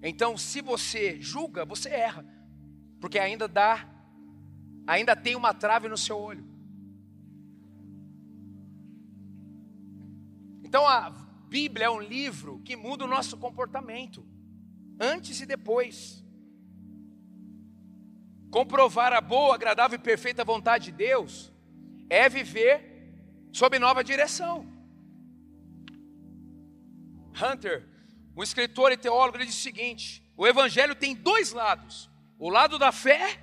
Então, 0.03 0.37
se 0.37 0.61
você 0.61 1.21
julga, 1.21 1.65
você 1.65 1.89
erra, 1.89 2.25
porque 3.01 3.19
ainda 3.19 3.49
dá, 3.49 3.89
ainda 4.87 5.17
tem 5.17 5.35
uma 5.35 5.53
trave 5.53 5.89
no 5.89 5.97
seu 5.97 6.17
olho. 6.17 6.47
Então, 10.63 10.87
a 10.87 11.11
Bíblia 11.49 11.87
é 11.87 11.91
um 11.91 12.01
livro 12.01 12.61
que 12.61 12.77
muda 12.77 13.05
o 13.05 13.09
nosso 13.09 13.37
comportamento, 13.37 14.25
antes 15.01 15.41
e 15.41 15.47
depois. 15.47 16.25
Comprovar 18.51 19.13
a 19.13 19.21
boa, 19.21 19.55
agradável 19.55 19.99
e 19.99 20.03
perfeita 20.03 20.45
vontade 20.45 20.87
de 20.87 20.93
Deus 20.93 21.53
é 22.09 22.29
viver 22.29 22.88
sob 23.59 23.79
nova 23.79 24.05
direção. 24.05 24.55
Hunter 27.41 27.87
um 28.39 28.43
escritor 28.45 28.93
e 28.93 28.97
teólogo, 28.97 29.37
ele 29.37 29.47
diz 29.47 29.59
o 29.59 29.61
seguinte: 29.61 30.23
o 30.37 30.47
evangelho 30.47 30.95
tem 30.95 31.13
dois 31.13 31.53
lados: 31.53 32.09
o 32.39 32.49
lado 32.49 32.79
da 32.79 32.93
fé 32.93 33.41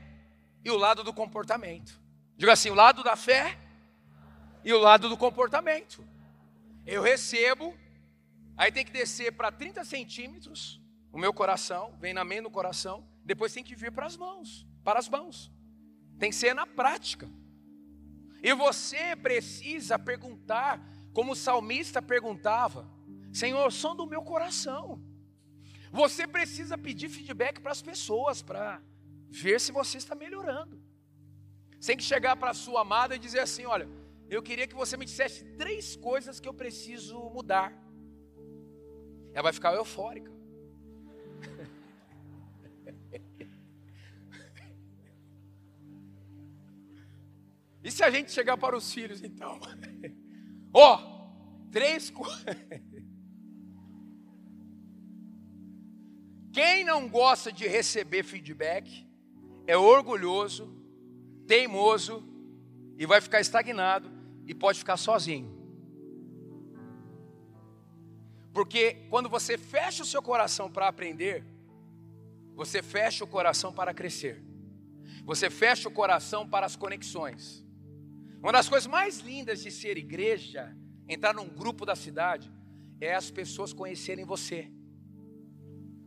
e 0.63 0.71
o 0.71 0.77
lado 0.77 1.03
do 1.03 1.13
comportamento. 1.13 1.99
Diga 2.37 2.53
assim: 2.53 2.69
o 2.69 2.75
lado 2.75 3.03
da 3.03 3.17
fé 3.17 3.59
e 4.63 4.71
o 4.71 4.79
lado 4.79 5.09
do 5.09 5.17
comportamento. 5.17 6.01
Eu 6.85 7.01
recebo, 7.01 7.77
aí 8.55 8.71
tem 8.71 8.85
que 8.85 8.91
descer 8.91 9.33
para 9.33 9.51
30 9.51 9.83
centímetros 9.83 10.79
o 11.11 11.17
meu 11.17 11.33
coração, 11.33 11.93
vem 11.99 12.13
na 12.13 12.23
mente 12.23 12.43
no 12.43 12.51
coração, 12.51 13.05
depois 13.25 13.51
tem 13.51 13.65
que 13.65 13.75
vir 13.75 13.91
para 13.91 14.05
as 14.05 14.15
mãos, 14.15 14.65
para 14.81 14.97
as 14.97 15.09
mãos. 15.09 15.51
Tem 16.17 16.29
que 16.29 16.35
ser 16.37 16.55
na 16.55 16.65
prática. 16.65 17.27
E 18.45 18.53
você 18.53 19.15
precisa 19.15 19.97
perguntar, 19.97 20.79
como 21.11 21.31
o 21.31 21.35
salmista 21.35 21.99
perguntava: 21.99 22.87
Senhor, 23.33 23.71
som 23.71 23.95
do 23.95 24.05
meu 24.05 24.21
coração. 24.21 25.01
Você 25.91 26.27
precisa 26.27 26.77
pedir 26.77 27.09
feedback 27.09 27.59
para 27.59 27.71
as 27.71 27.81
pessoas 27.81 28.43
para 28.43 28.83
ver 29.41 29.59
se 29.59 29.71
você 29.71 29.97
está 29.97 30.13
melhorando. 30.13 30.79
Tem 31.83 31.97
que 31.97 32.03
chegar 32.03 32.35
para 32.35 32.51
a 32.51 32.59
sua 32.65 32.81
amada 32.81 33.15
e 33.15 33.23
dizer 33.25 33.39
assim: 33.39 33.65
Olha, 33.65 33.89
eu 34.29 34.43
queria 34.43 34.67
que 34.67 34.75
você 34.75 34.95
me 34.95 35.05
dissesse 35.05 35.43
três 35.63 35.95
coisas 35.95 36.39
que 36.39 36.47
eu 36.47 36.53
preciso 36.53 37.19
mudar. 37.31 37.73
Ela 39.33 39.41
vai 39.41 39.53
ficar 39.53 39.73
eufórica. 39.73 40.31
E 47.85 47.91
se 47.91 48.03
a 48.03 48.09
gente 48.09 48.31
chegar 48.31 48.57
para 48.57 48.75
os 48.75 48.91
filhos, 48.91 49.23
então? 49.23 49.59
Ó, 50.73 50.95
oh, 50.95 51.69
três 51.69 52.09
coisas. 52.09 52.41
Quem 56.51 56.83
não 56.83 57.07
gosta 57.07 57.51
de 57.51 57.67
receber 57.67 58.23
feedback 58.23 59.07
é 59.67 59.77
orgulhoso, 59.77 60.75
teimoso 61.45 62.27
e 62.97 63.05
vai 63.05 63.21
ficar 63.21 63.39
estagnado 63.39 64.11
e 64.47 64.55
pode 64.55 64.79
ficar 64.79 64.97
sozinho. 64.97 65.53
Porque 68.51 69.05
quando 69.11 69.29
você 69.29 69.59
fecha 69.59 70.01
o 70.01 70.07
seu 70.07 70.23
coração 70.23 70.71
para 70.71 70.87
aprender, 70.87 71.45
você 72.55 72.81
fecha 72.81 73.23
o 73.23 73.27
coração 73.27 73.71
para 73.71 73.93
crescer. 73.93 74.43
Você 75.23 75.51
fecha 75.51 75.87
o 75.87 75.91
coração 75.91 76.49
para 76.49 76.65
as 76.65 76.75
conexões. 76.75 77.63
Uma 78.45 78.51
das 78.51 78.69
coisas 78.69 78.85
mais 78.85 79.21
lindas 79.21 79.63
de 79.63 79.71
ser 79.71 79.97
igreja, 79.97 80.71
entrar 81.09 81.33
num 81.33 81.49
grupo 81.49 81.83
da 81.83 81.95
cidade, 81.95 82.47
é 83.01 83.15
as 83.15 83.31
pessoas 83.31 83.73
conhecerem 83.73 84.23
você. 84.23 84.71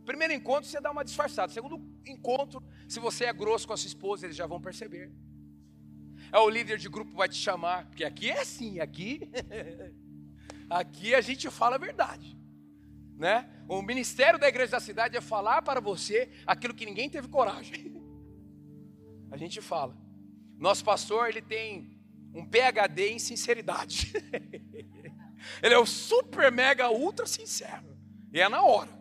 Primeiro 0.05 0.31
encontro 0.31 0.69
você 0.69 0.79
dá 0.79 0.89
uma 0.89 1.03
disfarçada. 1.03 1.51
Segundo 1.51 1.85
encontro, 2.07 2.63
se 2.87 2.97
você 2.97 3.25
é 3.25 3.33
grosso 3.33 3.67
com 3.67 3.73
a 3.73 3.77
sua 3.77 3.87
esposa, 3.87 4.25
eles 4.25 4.37
já 4.37 4.47
vão 4.47 4.61
perceber. 4.61 5.11
É 6.31 6.39
o 6.39 6.49
líder 6.49 6.77
de 6.77 6.87
grupo 6.87 7.11
vai 7.11 7.27
te 7.27 7.35
chamar, 7.35 7.87
porque 7.87 8.05
aqui 8.05 8.31
é 8.31 8.39
assim, 8.39 8.79
aqui 8.79 9.29
aqui 10.69 11.13
a 11.13 11.19
gente 11.19 11.49
fala 11.49 11.75
a 11.75 11.79
verdade. 11.79 12.39
Né? 13.17 13.49
O 13.67 13.81
ministério 13.81 14.39
da 14.39 14.47
igreja 14.47 14.71
da 14.71 14.79
cidade 14.79 15.17
é 15.17 15.19
falar 15.19 15.61
para 15.61 15.81
você 15.81 16.31
aquilo 16.47 16.73
que 16.73 16.85
ninguém 16.85 17.09
teve 17.09 17.27
coragem. 17.27 17.99
A 19.29 19.35
gente 19.35 19.61
fala. 19.61 19.95
Nosso 20.57 20.83
pastor, 20.83 21.27
ele 21.29 21.41
tem 21.41 21.98
um 22.33 22.45
PhD 22.45 23.09
em 23.09 23.19
sinceridade. 23.19 24.13
ele 25.61 25.73
é 25.73 25.79
o 25.79 25.85
super 25.85 26.51
mega 26.51 26.89
ultra 26.89 27.25
sincero. 27.25 27.97
E 28.31 28.39
é 28.39 28.47
na 28.47 28.61
hora. 28.61 28.91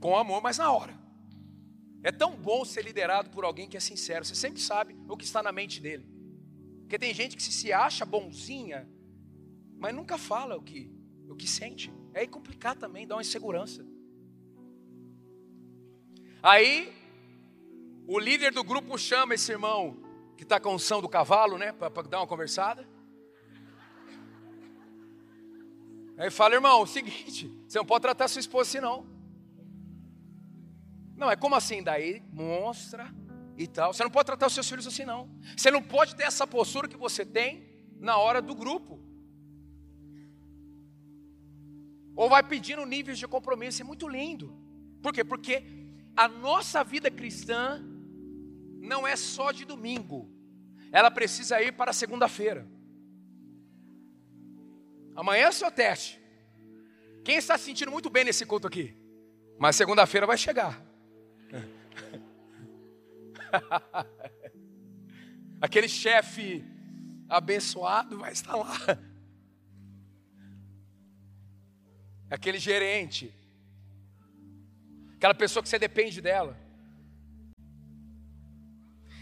Com 0.00 0.16
amor, 0.16 0.42
mas 0.42 0.58
na 0.58 0.72
hora. 0.72 0.98
É 2.02 2.12
tão 2.12 2.36
bom 2.36 2.64
ser 2.64 2.84
liderado 2.84 3.30
por 3.30 3.44
alguém 3.44 3.68
que 3.68 3.76
é 3.76 3.80
sincero. 3.80 4.24
Você 4.24 4.34
sempre 4.34 4.60
sabe 4.60 4.96
o 5.08 5.16
que 5.16 5.24
está 5.24 5.42
na 5.42 5.52
mente 5.52 5.80
dele. 5.80 6.06
Porque 6.82 6.98
tem 6.98 7.12
gente 7.12 7.36
que 7.36 7.42
se, 7.42 7.72
acha 7.72 8.06
bonzinha, 8.06 8.88
mas 9.76 9.94
nunca 9.94 10.16
fala 10.16 10.56
o 10.56 10.62
que, 10.62 10.90
o 11.28 11.36
que 11.36 11.46
sente. 11.46 11.92
É 12.14 12.26
complicado 12.26 12.78
também, 12.78 13.06
dá 13.06 13.14
uma 13.16 13.20
insegurança. 13.20 13.84
Aí, 16.42 16.90
o 18.06 18.18
líder 18.18 18.52
do 18.52 18.64
grupo 18.64 18.96
chama 18.96 19.34
esse 19.34 19.52
irmão 19.52 20.07
que 20.38 20.44
está 20.44 20.60
com 20.60 20.72
o 20.72 20.78
som 20.78 21.02
do 21.02 21.08
cavalo, 21.08 21.58
né, 21.58 21.72
para 21.72 21.90
dar 22.04 22.20
uma 22.20 22.26
conversada. 22.26 22.88
Aí 26.16 26.30
fala, 26.30 26.54
irmão, 26.54 26.78
é 26.78 26.82
o 26.82 26.86
seguinte, 26.86 27.52
você 27.66 27.76
não 27.76 27.84
pode 27.84 28.02
tratar 28.02 28.28
sua 28.28 28.38
esposa 28.38 28.70
assim 28.70 28.80
não. 28.80 29.04
Não, 31.16 31.28
é 31.28 31.34
como 31.34 31.56
assim? 31.56 31.82
Daí 31.82 32.22
mostra 32.32 33.12
e 33.56 33.66
tal. 33.66 33.92
Você 33.92 34.04
não 34.04 34.10
pode 34.10 34.26
tratar 34.26 34.46
os 34.46 34.54
seus 34.54 34.68
filhos 34.68 34.86
assim, 34.86 35.04
não. 35.04 35.28
Você 35.56 35.72
não 35.72 35.82
pode 35.82 36.14
ter 36.14 36.22
essa 36.22 36.46
postura 36.46 36.86
que 36.86 36.96
você 36.96 37.26
tem 37.26 37.68
na 37.98 38.16
hora 38.16 38.40
do 38.40 38.54
grupo. 38.54 39.00
Ou 42.14 42.28
vai 42.28 42.44
pedindo 42.44 42.86
níveis 42.86 43.18
de 43.18 43.26
compromisso. 43.26 43.82
É 43.82 43.84
muito 43.84 44.06
lindo. 44.06 44.56
Por 45.02 45.12
quê? 45.12 45.24
Porque 45.24 45.64
a 46.16 46.28
nossa 46.28 46.84
vida 46.84 47.10
cristã 47.10 47.82
não 48.80 49.06
é 49.06 49.16
só 49.16 49.52
de 49.52 49.64
domingo. 49.64 50.30
Ela 50.90 51.10
precisa 51.10 51.60
ir 51.60 51.72
para 51.72 51.92
segunda-feira. 51.92 52.66
Amanhã 55.14 55.46
é 55.46 55.48
o 55.48 55.52
seu 55.52 55.70
teste. 55.70 56.20
Quem 57.24 57.36
está 57.36 57.58
se 57.58 57.64
sentindo 57.64 57.90
muito 57.90 58.08
bem 58.08 58.24
nesse 58.24 58.46
culto 58.46 58.66
aqui? 58.66 58.96
Mas 59.58 59.76
segunda-feira 59.76 60.26
vai 60.26 60.38
chegar. 60.38 60.82
Aquele 65.60 65.88
chefe 65.88 66.64
abençoado 67.28 68.18
vai 68.18 68.32
estar 68.32 68.54
lá. 68.54 68.72
Aquele 72.30 72.58
gerente. 72.58 73.34
Aquela 75.16 75.34
pessoa 75.34 75.62
que 75.62 75.68
você 75.68 75.78
depende 75.78 76.20
dela. 76.20 76.67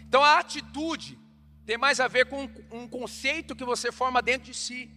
Então 0.09 0.23
a 0.23 0.39
atitude 0.39 1.19
tem 1.65 1.77
mais 1.77 1.99
a 1.99 2.07
ver 2.07 2.27
com 2.27 2.49
um 2.71 2.87
conceito 2.89 3.57
que 3.57 3.65
você 3.65 3.91
forma 3.91 4.23
dentro 4.23 4.51
de 4.51 4.55
si. 4.55 4.91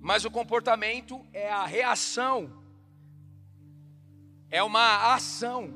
Mas 0.00 0.24
o 0.24 0.30
comportamento 0.30 1.24
é 1.32 1.50
a 1.50 1.64
reação. 1.64 2.62
É 4.50 4.62
uma 4.62 5.14
ação. 5.14 5.72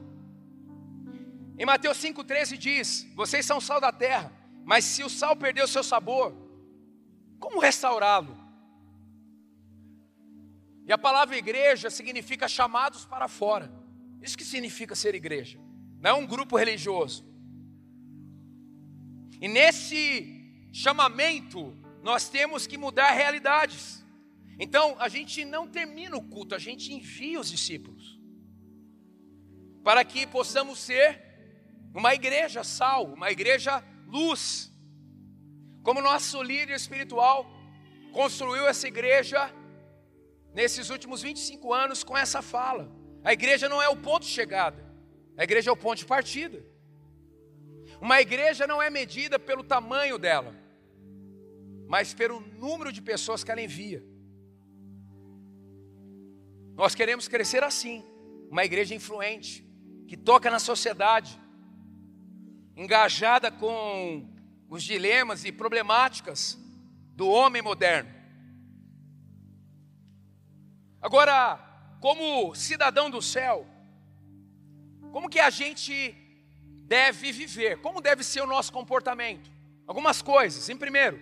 Em 1.58 1.64
Mateus 1.64 1.98
5,13 1.98 2.56
diz: 2.56 3.06
Vocês 3.14 3.46
são 3.46 3.60
sal 3.60 3.80
da 3.80 3.92
terra, 3.92 4.32
mas 4.64 4.84
se 4.84 5.02
o 5.02 5.10
sal 5.10 5.36
perder 5.36 5.62
o 5.62 5.68
seu 5.68 5.82
sabor, 5.82 6.34
como 7.38 7.60
restaurá-lo? 7.60 8.36
E 10.86 10.92
a 10.92 10.98
palavra 10.98 11.36
igreja 11.36 11.90
significa 11.90 12.48
chamados 12.48 13.04
para 13.04 13.28
fora. 13.28 13.70
Isso 14.22 14.38
que 14.38 14.44
significa 14.44 14.94
ser 14.94 15.14
igreja, 15.14 15.60
não 16.00 16.10
é 16.10 16.14
um 16.14 16.26
grupo 16.26 16.56
religioso. 16.56 17.27
E 19.40 19.46
nesse 19.46 20.70
chamamento, 20.72 21.76
nós 22.02 22.28
temos 22.28 22.66
que 22.66 22.76
mudar 22.76 23.10
realidades. 23.12 24.04
Então, 24.58 24.96
a 24.98 25.08
gente 25.08 25.44
não 25.44 25.66
termina 25.68 26.16
o 26.16 26.22
culto, 26.22 26.54
a 26.54 26.58
gente 26.58 26.92
envia 26.92 27.38
os 27.38 27.48
discípulos, 27.48 28.18
para 29.84 30.04
que 30.04 30.26
possamos 30.26 30.80
ser 30.80 31.22
uma 31.94 32.14
igreja 32.14 32.64
sal, 32.64 33.12
uma 33.12 33.30
igreja 33.30 33.84
luz. 34.06 34.72
Como 35.82 36.00
nosso 36.00 36.42
líder 36.42 36.74
espiritual 36.74 37.46
construiu 38.12 38.66
essa 38.66 38.88
igreja 38.88 39.52
nesses 40.52 40.90
últimos 40.90 41.22
25 41.22 41.72
anos 41.72 42.02
com 42.02 42.18
essa 42.18 42.42
fala. 42.42 42.90
A 43.22 43.32
igreja 43.32 43.68
não 43.68 43.80
é 43.80 43.88
o 43.88 43.96
ponto 43.96 44.24
de 44.24 44.30
chegada, 44.30 44.84
a 45.36 45.44
igreja 45.44 45.70
é 45.70 45.72
o 45.72 45.76
ponto 45.76 45.98
de 45.98 46.06
partida. 46.06 46.64
Uma 48.00 48.20
igreja 48.20 48.66
não 48.66 48.80
é 48.80 48.88
medida 48.90 49.38
pelo 49.38 49.64
tamanho 49.64 50.18
dela, 50.18 50.54
mas 51.88 52.14
pelo 52.14 52.40
número 52.40 52.92
de 52.92 53.02
pessoas 53.02 53.42
que 53.42 53.50
ela 53.50 53.60
envia. 53.60 54.04
Nós 56.74 56.94
queremos 56.94 57.26
crescer 57.26 57.64
assim, 57.64 58.04
uma 58.50 58.64
igreja 58.64 58.94
influente, 58.94 59.66
que 60.06 60.16
toca 60.16 60.50
na 60.50 60.58
sociedade, 60.58 61.40
engajada 62.76 63.50
com 63.50 64.32
os 64.68 64.84
dilemas 64.84 65.44
e 65.44 65.50
problemáticas 65.50 66.56
do 67.16 67.28
homem 67.28 67.60
moderno. 67.60 68.10
Agora, 71.00 71.58
como 72.00 72.54
cidadão 72.54 73.10
do 73.10 73.20
céu, 73.20 73.66
como 75.10 75.28
que 75.28 75.40
a 75.40 75.50
gente 75.50 76.27
deve 76.88 77.30
viver? 77.30 77.78
Como 77.80 78.00
deve 78.00 78.24
ser 78.24 78.40
o 78.40 78.46
nosso 78.46 78.72
comportamento? 78.72 79.50
Algumas 79.86 80.22
coisas. 80.22 80.68
Em 80.68 80.76
primeiro, 80.76 81.20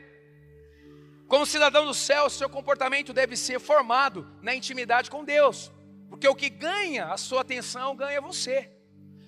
como 1.26 1.44
cidadão 1.44 1.84
do 1.84 1.92
céu, 1.92 2.30
seu 2.30 2.48
comportamento 2.48 3.12
deve 3.12 3.36
ser 3.36 3.58
formado 3.58 4.26
na 4.40 4.54
intimidade 4.54 5.10
com 5.10 5.24
Deus, 5.24 5.72
porque 6.08 6.28
o 6.28 6.36
que 6.36 6.48
ganha 6.48 7.06
a 7.06 7.16
sua 7.16 7.40
atenção 7.40 7.96
ganha 7.96 8.20
você. 8.20 8.70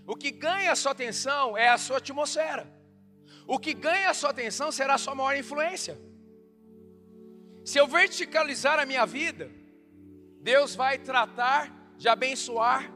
O 0.07 0.17
que 0.17 0.31
ganha 0.31 0.73
a 0.73 0.77
sua 0.77 0.93
atenção 0.93 1.57
é 1.57 1.69
a 1.69 1.77
sua 1.77 1.99
atmosfera. 1.99 2.73
O 3.47 3.59
que 3.59 3.75
ganha 3.75 4.11
a 4.11 4.15
sua 4.15 4.31
atenção 4.31 4.71
será 4.71 4.95
a 4.95 4.99
sua 4.99 5.15
maior 5.15 5.37
influência. 5.37 5.99
Se 7.65 7.79
eu 7.79 7.87
verticalizar 7.87 8.79
a 8.79 8.87
minha 8.87 9.05
vida, 9.05 9.51
Deus 10.41 10.75
vai 10.75 10.99
tratar 10.99 11.93
de 11.97 12.09
abençoar 12.09 12.91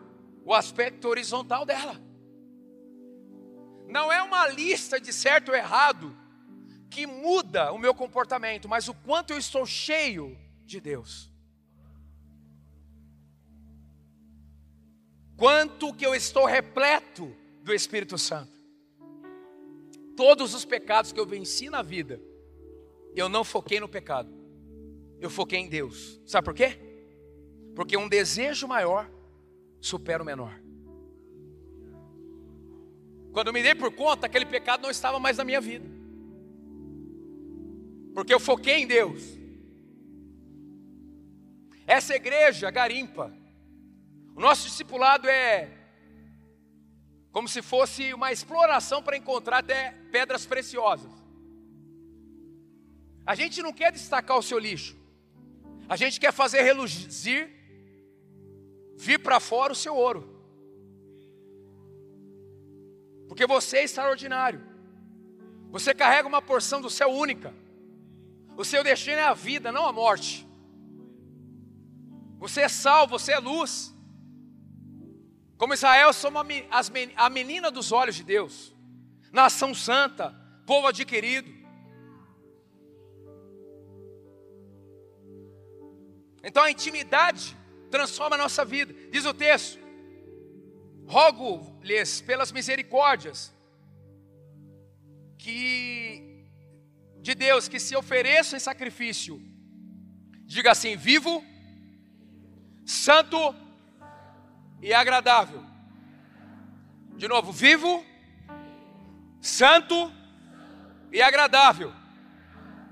o 0.45 0.55
aspecto 0.55 1.09
horizontal 1.09 1.67
dela. 1.67 2.12
Não 3.93 4.11
é 4.11 4.21
uma 4.23 4.49
lista 4.49 5.01
de 5.01 5.13
certo 5.13 5.51
ou 5.51 5.55
errado 5.55 6.17
que 6.91 7.07
muda 7.07 7.73
o 7.73 7.79
meu 7.79 7.95
comportamento, 7.95 8.69
mas 8.69 8.89
o 8.89 8.95
quanto 8.95 9.33
eu 9.33 9.39
estou 9.39 9.65
cheio 9.65 10.37
de 10.65 10.81
Deus. 10.81 11.33
quanto 15.43 15.93
que 15.93 16.07
eu 16.07 16.15
estou 16.15 16.45
repleto 16.45 17.35
do 17.65 17.75
Espírito 17.75 18.17
Santo. 18.17 18.53
Todos 20.17 20.55
os 20.55 20.65
pecados 20.65 21.11
que 21.11 21.19
eu 21.19 21.27
venci 21.27 21.69
na 21.69 21.83
vida, 21.83 22.23
eu 23.17 23.29
não 23.29 23.43
foquei 23.43 23.81
no 23.81 23.89
pecado, 23.89 24.33
eu 25.21 25.29
foquei 25.29 25.59
em 25.59 25.69
Deus. 25.69 26.21
Sabe 26.25 26.45
por 26.45 26.55
quê? 26.55 26.79
Porque 27.75 27.97
um 27.97 28.09
desejo 28.09 28.69
maior 28.69 29.11
supera 29.81 30.23
o 30.23 30.27
menor. 30.27 30.62
Quando 33.33 33.49
eu 33.49 33.53
me 33.53 33.63
dei 33.63 33.75
por 33.75 33.93
conta, 33.93 34.27
aquele 34.27 34.47
pecado 34.47 34.83
não 34.83 34.91
estava 34.91 35.19
mais 35.19 35.39
na 35.39 35.45
minha 35.45 35.61
vida, 35.61 35.89
porque 38.15 38.33
eu 38.33 38.41
foquei 38.41 38.83
em 38.83 38.87
Deus. 38.87 39.23
Essa 41.87 42.15
igreja 42.15 42.71
garimpa 42.71 43.33
o 44.35 44.41
nosso 44.41 44.67
discipulado 44.67 45.29
é 45.29 45.71
como 47.31 47.49
se 47.49 47.63
fosse 47.63 48.13
uma 48.15 48.33
exploração 48.33 49.03
para 49.03 49.17
encontrar 49.17 49.59
até 49.59 49.93
pedras 50.11 50.47
preciosas. 50.47 51.11
A 53.25 53.35
gente 53.35 53.63
não 53.63 53.73
quer 53.73 53.93
destacar 53.93 54.37
o 54.39 54.43
seu 54.43 54.59
lixo, 54.59 54.97
a 55.89 55.97
gente 55.97 56.19
quer 56.19 56.33
fazer 56.33 56.63
reluzir, 56.63 57.51
vir 58.97 59.19
para 59.19 59.39
fora 59.39 59.73
o 59.73 59.77
seu 59.77 59.95
ouro, 59.95 60.32
porque 63.33 63.47
você 63.47 63.79
é 63.79 63.85
extraordinário, 63.85 64.61
você 65.71 65.95
carrega 65.95 66.29
uma 66.29 66.43
porção 66.43 66.83
do 66.83 66.91
céu 66.91 67.09
única, 67.09 67.55
o 68.59 68.63
seu 68.63 68.85
destino 68.85 69.17
é 69.17 69.23
a 69.23 69.33
vida, 69.33 69.73
não 69.73 69.87
a 69.87 69.93
morte. 69.93 70.47
Você 72.39 72.61
é 72.61 72.69
sal, 72.69 73.09
você 73.09 73.33
é 73.33 73.39
luz. 73.39 73.97
Como 75.57 75.73
Israel, 75.73 76.13
somos 76.13 76.43
a 77.17 77.31
menina 77.31 77.71
dos 77.71 77.91
olhos 77.91 78.17
de 78.17 78.23
Deus, 78.23 78.77
nação 79.33 79.75
santa, 79.75 80.39
povo 80.67 80.89
adquirido. 80.89 81.51
Então 86.45 86.65
a 86.65 86.71
intimidade 86.71 87.57
transforma 87.91 88.37
a 88.37 88.41
nossa 88.41 88.63
vida. 88.63 88.93
Diz 89.11 89.25
o 89.25 89.33
texto: 89.33 89.82
Rogo-lhes 91.15 92.23
pelas 92.23 92.51
misericórdias 92.51 93.53
que 95.37 96.47
de 97.21 97.35
Deus 97.35 97.69
que 97.69 97.79
se 97.79 97.95
ofereçam 97.95 98.57
em 98.57 98.61
sacrifício. 98.61 99.35
Diga 100.47 100.71
assim: 100.73 100.97
vivo, 100.97 101.45
santo 102.87 103.39
e 104.81 104.95
agradável. 104.95 105.63
De 107.21 107.29
novo, 107.29 107.53
vivo, 107.53 108.03
santo 109.39 110.11
e 111.13 111.21
agradável. 111.21 111.93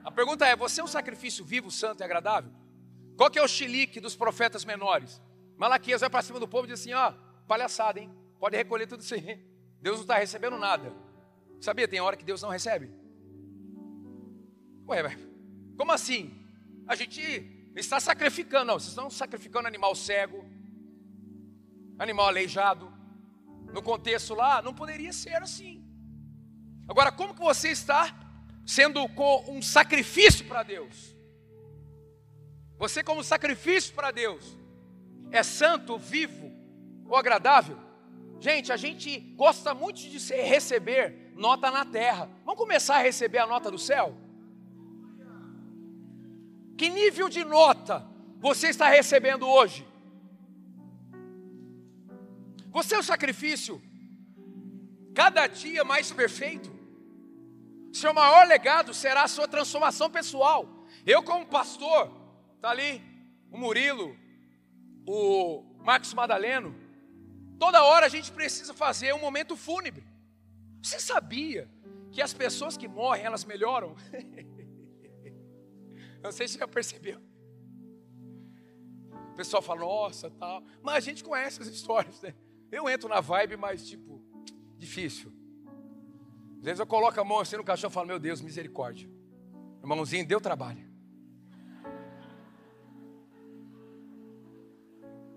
A 0.05 0.11
pergunta 0.11 0.47
é: 0.47 0.55
você 0.55 0.83
é 0.83 0.85
um 0.85 0.95
sacrifício 0.99 1.43
vivo, 1.43 1.71
santo 1.71 2.03
e 2.03 2.05
agradável? 2.05 2.53
Qual 3.17 3.31
que 3.31 3.39
é 3.39 3.43
o 3.43 3.49
chilique 3.49 3.99
dos 3.99 4.15
profetas 4.15 4.63
menores? 4.63 5.23
Malaquias 5.57 6.03
vai 6.03 6.11
para 6.11 6.23
cima 6.23 6.39
do 6.39 6.47
povo 6.47 6.67
e 6.67 6.71
diz 6.71 6.81
assim: 6.81 6.93
ó, 6.93 7.15
palhaçada, 7.51 7.99
hein? 7.99 8.09
Pode 8.39 8.57
recolher 8.57 8.87
tudo 8.87 9.01
isso 9.01 9.13
aí. 9.13 9.45
Deus 9.83 9.97
não 9.97 10.03
está 10.03 10.19
recebendo 10.19 10.57
nada. 10.57 10.95
Sabia, 11.61 11.89
tem 11.89 12.01
hora 12.01 12.17
que 12.17 12.25
Deus 12.25 12.41
não 12.43 12.49
recebe? 12.49 12.89
Ué, 14.89 15.19
como 15.77 15.91
assim? 15.91 16.33
A 16.87 16.95
gente 16.95 17.21
está 17.75 17.99
sacrificando, 17.99 18.67
não, 18.67 18.79
vocês 18.79 18.91
estão 18.91 19.11
sacrificando 19.11 19.67
animal 19.67 19.97
cego, 19.97 20.45
animal 21.99 22.29
aleijado. 22.29 22.89
No 23.73 23.83
contexto 23.83 24.33
lá, 24.33 24.63
não 24.63 24.73
poderia 24.73 25.13
ser 25.13 25.43
assim. 25.43 25.85
Agora, 26.89 27.11
como 27.11 27.35
que 27.35 27.41
você 27.41 27.71
está 27.71 28.17
sendo 28.65 29.01
um 29.49 29.61
sacrifício 29.61 30.47
para 30.47 30.63
Deus? 30.63 31.17
Você, 32.79 33.03
como 33.03 33.25
sacrifício 33.25 33.93
para 33.93 34.13
Deus, 34.13 34.57
é 35.33 35.43
santo, 35.43 35.99
vivo 35.99 36.40
ou 37.11 37.17
agradável? 37.17 37.77
Gente, 38.41 38.73
a 38.73 38.77
gente 38.77 39.19
gosta 39.37 39.75
muito 39.75 39.97
de 39.99 40.19
receber 40.35 41.33
nota 41.35 41.71
na 41.71 41.85
terra. 41.85 42.31
Vamos 42.45 42.59
começar 42.59 42.97
a 42.97 43.03
receber 43.03 43.39
a 43.39 43.47
nota 43.47 43.71
do 43.71 43.79
céu? 43.79 44.17
Que 46.79 46.89
nível 46.89 47.29
de 47.29 47.45
nota 47.45 48.07
você 48.39 48.69
está 48.69 48.89
recebendo 48.89 49.47
hoje? 49.47 49.87
Você 52.71 52.95
é 52.95 52.99
o 52.99 53.03
sacrifício 53.03 53.83
cada 55.15 55.47
dia 55.47 55.85
mais 55.85 56.11
perfeito. 56.11 56.71
Seu 57.93 58.15
maior 58.15 58.47
legado 58.47 58.95
será 58.95 59.25
a 59.25 59.29
sua 59.29 59.47
transformação 59.47 60.09
pessoal. 60.09 60.87
Eu, 61.05 61.23
como 61.23 61.45
pastor, 61.45 62.21
Está 62.61 62.73
ali 62.73 63.03
o 63.51 63.57
Murilo, 63.57 64.15
o 65.07 65.65
Marcos 65.83 66.13
Madaleno. 66.13 66.77
Toda 67.61 67.85
hora 67.85 68.07
a 68.07 68.09
gente 68.09 68.33
precisa 68.33 68.73
fazer 68.73 69.15
um 69.15 69.21
momento 69.21 69.55
fúnebre. 69.55 70.03
Você 70.83 70.99
sabia 70.99 71.71
que 72.11 72.23
as 72.23 72.33
pessoas 72.33 72.75
que 72.75 72.89
morrem, 72.89 73.27
elas 73.27 73.45
melhoram? 73.45 73.95
Não 76.25 76.33
sei 76.33 76.49
se 76.49 76.57
já 76.59 76.67
percebeu. 76.67 77.21
O 79.33 79.35
pessoal 79.35 79.63
fala, 79.63 79.81
nossa, 79.81 80.31
tal. 80.31 80.65
Mas 80.83 80.95
a 80.97 81.01
gente 81.01 81.23
conhece 81.23 81.61
as 81.61 81.69
histórias, 81.69 82.23
né? 82.23 82.35
Eu 82.73 82.89
entro 82.89 83.11
na 83.11 83.21
vibe, 83.21 83.59
mas 83.59 83.87
tipo, 83.87 84.25
difícil. 84.79 85.31
Às 86.61 86.65
vezes 86.65 86.81
eu 86.81 86.87
coloco 86.87 87.21
a 87.21 87.25
mão 87.25 87.41
assim 87.41 87.59
no 87.59 87.65
caixão 87.65 87.91
e 87.91 87.93
falo, 87.93 88.07
meu 88.07 88.19
Deus, 88.19 88.41
misericórdia. 88.41 89.07
Irmãozinho, 89.83 90.27
deu 90.27 90.41
trabalho. 90.41 90.90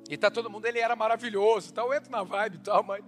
E 0.09 0.17
tá 0.17 0.29
todo 0.29 0.49
mundo, 0.49 0.65
ele 0.65 0.79
era 0.79 0.95
maravilhoso, 0.95 1.73
tal, 1.73 1.87
eu 1.87 1.97
entro 1.97 2.11
na 2.11 2.23
vibe 2.23 2.55
e 2.55 2.59
tal, 2.59 2.83
mas 2.83 3.03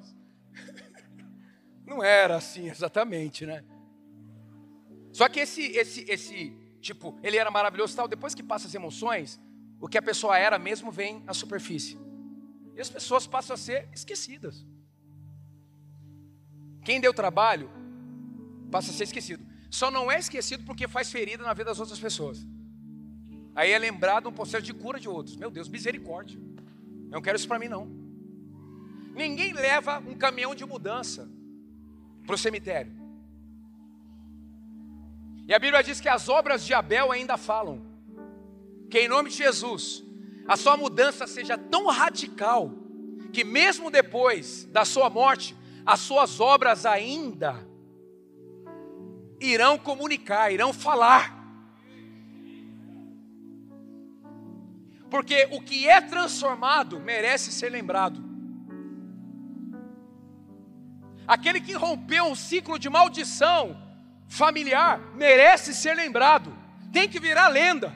não 1.86 2.04
era 2.04 2.38
assim 2.38 2.70
exatamente, 2.70 3.46
né? 3.46 3.64
Só 5.12 5.30
que 5.30 5.40
esse 5.40 5.62
esse 5.62 6.06
esse 6.10 6.58
tipo, 6.82 7.18
ele 7.24 7.38
era 7.38 7.50
maravilhoso 7.52 7.96
tal, 7.96 8.08
depois 8.08 8.34
que 8.34 8.44
passa 8.44 8.68
as 8.68 8.76
emoções, 8.76 9.40
o 9.80 9.88
que 9.88 9.98
a 9.98 10.02
pessoa 10.02 10.38
era 10.38 10.58
mesmo 10.58 10.92
vem 10.92 11.24
à 11.28 11.34
superfície. 11.34 11.98
E 12.76 12.82
as 12.82 12.90
pessoas 12.90 13.26
passam 13.26 13.54
a 13.54 13.58
ser 13.58 13.90
esquecidas. 13.94 14.66
Quem 16.84 17.00
deu 17.00 17.14
trabalho 17.14 17.70
passa 18.70 18.92
a 18.92 18.94
ser 18.94 19.06
esquecido. 19.06 19.46
Só 19.70 19.90
não 19.90 20.12
é 20.12 20.20
esquecido 20.20 20.64
porque 20.66 20.88
faz 20.88 21.12
ferida 21.12 21.44
na 21.44 21.54
vida 21.54 21.66
das 21.66 21.80
outras 21.80 22.00
pessoas. 22.00 22.46
Aí 23.56 23.72
é 23.72 23.80
lembrado 23.80 24.28
um 24.28 24.34
processo 24.34 24.64
de 24.64 24.74
cura 24.74 25.00
de 25.00 25.08
outros. 25.08 25.36
Meu 25.38 25.50
Deus, 25.50 25.70
misericórdia. 25.70 26.40
Não 27.16 27.22
quero 27.22 27.38
isso 27.38 27.48
para 27.48 27.58
mim, 27.58 27.70
não. 27.70 27.88
Ninguém 29.14 29.54
leva 29.54 30.00
um 30.00 30.16
caminhão 30.16 30.54
de 30.54 30.66
mudança 30.66 31.30
para 32.26 32.36
o 32.36 32.38
cemitério. 32.38 32.92
E 35.48 35.54
a 35.54 35.58
Bíblia 35.58 35.82
diz 35.82 36.02
que 36.02 36.10
as 36.10 36.28
obras 36.28 36.66
de 36.66 36.74
Abel 36.74 37.14
ainda 37.14 37.38
falam. 37.38 37.82
Que 38.90 39.00
em 39.00 39.08
nome 39.08 39.30
de 39.30 39.38
Jesus, 39.38 40.04
a 40.46 40.58
sua 40.58 40.76
mudança 40.76 41.26
seja 41.26 41.58
tão 41.58 41.88
radical, 41.88 42.70
que 43.32 43.46
mesmo 43.46 43.90
depois 43.90 44.66
da 44.66 44.84
sua 44.84 45.10
morte, 45.10 45.56
as 45.86 46.02
suas 46.02 46.42
obras 46.42 46.86
ainda 46.86 47.66
irão 49.40 49.78
comunicar, 49.78 50.52
irão 50.52 50.74
falar. 50.74 51.34
Porque 55.16 55.48
o 55.52 55.62
que 55.62 55.88
é 55.88 56.02
transformado 56.02 57.00
merece 57.00 57.50
ser 57.50 57.70
lembrado. 57.70 58.22
Aquele 61.26 61.62
que 61.62 61.72
rompeu 61.72 62.26
um 62.26 62.36
ciclo 62.36 62.78
de 62.78 62.90
maldição 62.90 63.82
familiar 64.28 65.00
merece 65.16 65.74
ser 65.74 65.96
lembrado. 65.96 66.54
Tem 66.92 67.08
que 67.08 67.18
virar 67.18 67.48
lenda. 67.48 67.96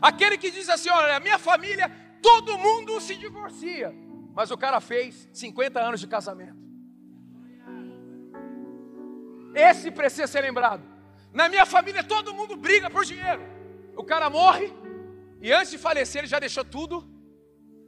Aquele 0.00 0.38
que 0.38 0.52
diz 0.52 0.68
assim: 0.68 0.90
olha, 0.90 1.18
minha 1.18 1.40
família, 1.40 1.90
todo 2.22 2.56
mundo 2.56 3.00
se 3.00 3.16
divorcia. 3.16 3.92
Mas 4.32 4.52
o 4.52 4.56
cara 4.56 4.80
fez 4.80 5.28
50 5.32 5.80
anos 5.80 5.98
de 5.98 6.06
casamento. 6.06 6.62
Esse 9.52 9.90
precisa 9.90 10.28
ser 10.28 10.42
lembrado. 10.42 10.84
Na 11.32 11.48
minha 11.48 11.66
família 11.66 12.04
todo 12.04 12.32
mundo 12.32 12.54
briga 12.54 12.88
por 12.88 13.04
dinheiro. 13.04 13.42
O 13.96 14.04
cara 14.04 14.30
morre, 14.30 14.72
e 15.46 15.52
antes 15.52 15.70
de 15.72 15.76
falecer, 15.76 16.20
ele 16.20 16.26
já 16.34 16.38
deixou 16.38 16.64
tudo, 16.64 17.06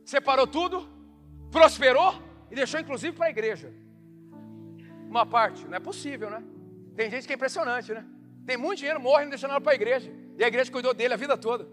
separou 0.05 0.47
tudo, 0.47 0.87
prosperou 1.51 2.13
e 2.51 2.55
deixou 2.55 2.79
inclusive 2.79 3.17
para 3.17 3.29
a 3.29 3.31
igreja. 3.31 3.73
Uma 5.09 5.25
parte, 5.25 5.67
não 5.67 5.75
é 5.75 5.81
possível, 5.81 6.29
né? 6.29 6.45
Tem 6.95 7.11
gente 7.11 7.27
que 7.27 7.33
é 7.33 7.37
impressionante, 7.37 7.95
né? 7.95 8.05
Tem 8.45 8.59
muito 8.59 8.81
dinheiro, 8.81 9.01
morre 9.01 9.23
e 9.23 9.25
não 9.25 9.31
deixa 9.31 9.49
nada 9.49 9.63
para 9.63 9.73
a 9.73 9.75
igreja. 9.75 10.13
E 10.37 10.45
a 10.45 10.49
igreja 10.49 10.71
cuidou 10.71 10.93
dele 10.93 11.15
a 11.15 11.17
vida 11.17 11.35
toda. 11.39 11.67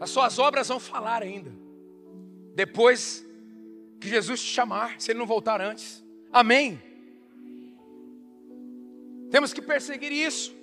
As 0.00 0.08
suas 0.08 0.38
obras 0.38 0.68
vão 0.68 0.80
falar 0.80 1.22
ainda. 1.22 1.52
Depois 2.54 3.22
que 4.00 4.08
Jesus 4.08 4.40
te 4.40 4.48
chamar, 4.48 4.98
se 4.98 5.12
ele 5.12 5.18
não 5.18 5.26
voltar 5.26 5.60
antes. 5.60 6.02
Amém. 6.32 6.93
Temos 9.34 9.52
que 9.52 9.60
perseguir 9.60 10.12
isso. 10.12 10.54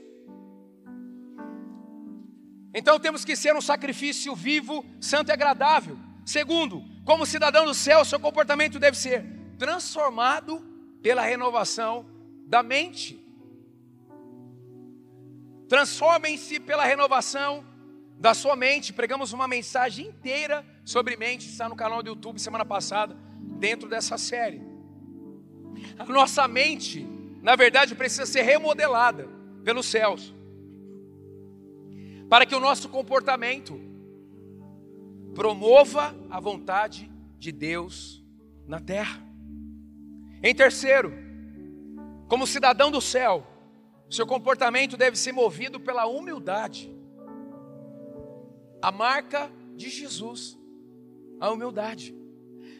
Então 2.74 2.98
temos 2.98 3.26
que 3.26 3.36
ser 3.36 3.54
um 3.54 3.60
sacrifício 3.60 4.34
vivo, 4.34 4.86
santo 5.02 5.28
e 5.28 5.34
agradável. 5.34 5.98
Segundo, 6.26 6.82
como 7.04 7.26
cidadão 7.26 7.66
do 7.66 7.74
céu, 7.74 8.06
seu 8.06 8.18
comportamento 8.18 8.80
deve 8.80 8.96
ser 8.96 9.26
transformado 9.60 10.66
pela 11.02 11.22
renovação 11.22 12.06
da 12.48 12.64
mente. 12.64 13.22
Transformem-se 15.68 16.58
pela 16.62 16.86
renovação 16.86 17.66
da 18.18 18.34
sua 18.34 18.56
mente. 18.56 18.94
Pregamos 18.94 19.34
uma 19.34 19.50
mensagem 19.50 20.08
inteira 20.08 20.66
sobre 20.86 21.18
mente, 21.18 21.46
está 21.46 21.68
no 21.68 21.76
canal 21.76 22.02
do 22.02 22.08
YouTube 22.08 22.40
semana 22.40 22.64
passada, 22.64 23.18
dentro 23.60 23.90
dessa 23.90 24.18
série. 24.18 24.62
A 26.00 26.06
nossa 26.06 26.48
mente 26.48 27.06
na 27.42 27.56
verdade, 27.56 27.96
precisa 27.96 28.26
ser 28.26 28.44
remodelada 28.44 29.28
pelos 29.64 29.88
céus, 29.88 30.34
para 32.30 32.46
que 32.46 32.56
o 32.56 32.60
nosso 32.60 32.88
comportamento 32.88 33.80
promova 35.34 36.16
a 36.30 36.40
vontade 36.40 37.12
de 37.38 37.52
Deus 37.52 38.24
na 38.68 38.80
terra. 38.80 39.22
Em 40.44 40.54
terceiro, 40.54 41.12
como 42.28 42.46
cidadão 42.46 42.92
do 42.92 43.02
céu, 43.02 43.46
seu 44.10 44.28
comportamento 44.28 44.96
deve 44.96 45.18
ser 45.18 45.32
movido 45.32 45.80
pela 45.80 46.06
humildade. 46.06 46.90
a 48.84 48.92
marca 48.92 49.52
de 49.76 49.92
Jesus, 49.92 50.58
a 51.40 51.52
humildade. 51.52 52.16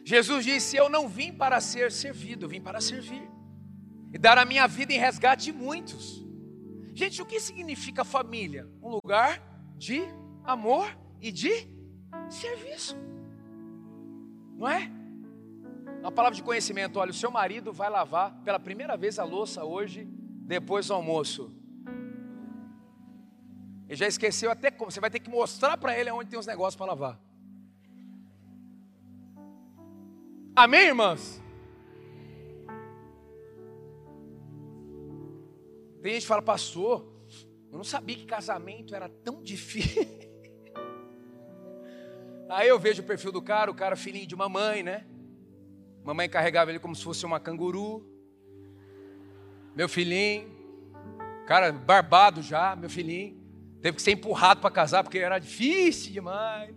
Jesus 0.04 0.44
disse: 0.44 0.76
Eu 0.76 0.88
não 0.88 1.08
vim 1.08 1.32
para 1.32 1.60
ser 1.60 1.92
servido, 1.92 2.46
eu 2.46 2.48
vim 2.48 2.60
para 2.60 2.80
servir 2.80 3.22
e 4.12 4.18
dar 4.18 4.38
a 4.38 4.44
minha 4.44 4.66
vida 4.66 4.92
em 4.92 4.98
resgate 4.98 5.46
de 5.46 5.52
muitos. 5.52 6.22
Gente, 6.94 7.22
o 7.22 7.26
que 7.26 7.40
significa 7.40 8.04
família? 8.04 8.68
Um 8.82 8.90
lugar 8.90 9.40
de 9.76 10.02
amor 10.44 10.86
e 11.20 11.32
de 11.32 11.50
serviço, 12.28 12.96
não 14.56 14.68
é? 14.68 14.90
Uma 16.00 16.12
palavra 16.12 16.36
de 16.36 16.42
conhecimento: 16.42 16.98
olha, 16.98 17.10
o 17.10 17.14
seu 17.14 17.30
marido 17.30 17.72
vai 17.72 17.88
lavar 17.88 18.34
pela 18.44 18.58
primeira 18.58 18.96
vez 18.96 19.18
a 19.18 19.24
louça 19.24 19.64
hoje, 19.64 20.04
depois 20.04 20.88
do 20.88 20.94
almoço. 20.94 21.50
Ele 23.88 23.96
já 23.96 24.06
esqueceu 24.06 24.50
até 24.50 24.70
como. 24.70 24.90
Você 24.90 25.00
vai 25.00 25.10
ter 25.10 25.20
que 25.20 25.30
mostrar 25.30 25.76
para 25.76 25.98
ele 25.98 26.10
onde 26.10 26.30
tem 26.30 26.38
os 26.38 26.46
negócios 26.46 26.76
para 26.76 26.86
lavar. 26.86 27.20
Amém, 30.54 30.86
irmãs? 30.88 31.41
Tem 36.02 36.14
gente 36.14 36.22
que 36.22 36.28
fala, 36.28 36.42
pastor, 36.42 37.06
eu 37.70 37.78
não 37.78 37.84
sabia 37.84 38.16
que 38.16 38.26
casamento 38.26 38.92
era 38.92 39.08
tão 39.08 39.40
difícil. 39.40 40.02
Aí 42.50 42.68
eu 42.68 42.78
vejo 42.78 43.02
o 43.02 43.06
perfil 43.06 43.30
do 43.30 43.40
cara, 43.40 43.70
o 43.70 43.74
cara 43.74 43.94
filhinho 43.94 44.26
de 44.26 44.34
mamãe, 44.34 44.82
né? 44.82 45.06
Mamãe 46.04 46.28
carregava 46.28 46.72
ele 46.72 46.80
como 46.80 46.96
se 46.96 47.04
fosse 47.04 47.24
uma 47.24 47.38
canguru. 47.38 48.04
Meu 49.76 49.88
filhinho, 49.88 50.50
cara 51.46 51.70
barbado 51.70 52.42
já, 52.42 52.74
meu 52.74 52.90
filhinho. 52.90 53.40
Teve 53.80 53.96
que 53.96 54.02
ser 54.02 54.10
empurrado 54.10 54.60
para 54.60 54.70
casar 54.70 55.04
porque 55.04 55.18
era 55.18 55.38
difícil 55.38 56.12
demais. 56.12 56.74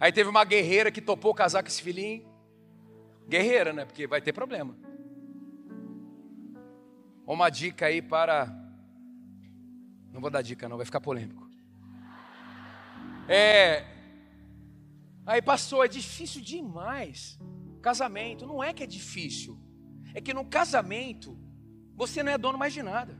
Aí 0.00 0.10
teve 0.10 0.30
uma 0.30 0.44
guerreira 0.44 0.90
que 0.90 1.02
topou 1.02 1.34
casar 1.34 1.62
com 1.62 1.68
esse 1.68 1.82
filhinho. 1.82 2.26
Guerreira, 3.28 3.74
né? 3.74 3.84
Porque 3.84 4.06
vai 4.06 4.22
ter 4.22 4.32
problema. 4.32 4.85
Uma 7.26 7.50
dica 7.50 7.86
aí 7.86 8.00
para. 8.00 8.46
Não 10.12 10.20
vou 10.20 10.30
dar 10.30 10.42
dica, 10.42 10.68
não, 10.68 10.76
vai 10.76 10.86
ficar 10.86 11.00
polêmico. 11.00 11.46
É. 13.28 13.84
Aí 15.26 15.42
passou, 15.42 15.84
é 15.84 15.88
difícil 15.88 16.40
demais. 16.40 17.38
Casamento, 17.82 18.46
não 18.46 18.62
é 18.62 18.72
que 18.72 18.84
é 18.84 18.86
difícil. 18.86 19.58
É 20.14 20.20
que 20.20 20.32
no 20.32 20.44
casamento, 20.44 21.36
você 21.94 22.22
não 22.22 22.32
é 22.32 22.38
dono 22.38 22.56
mais 22.56 22.72
de 22.72 22.82
nada. 22.82 23.18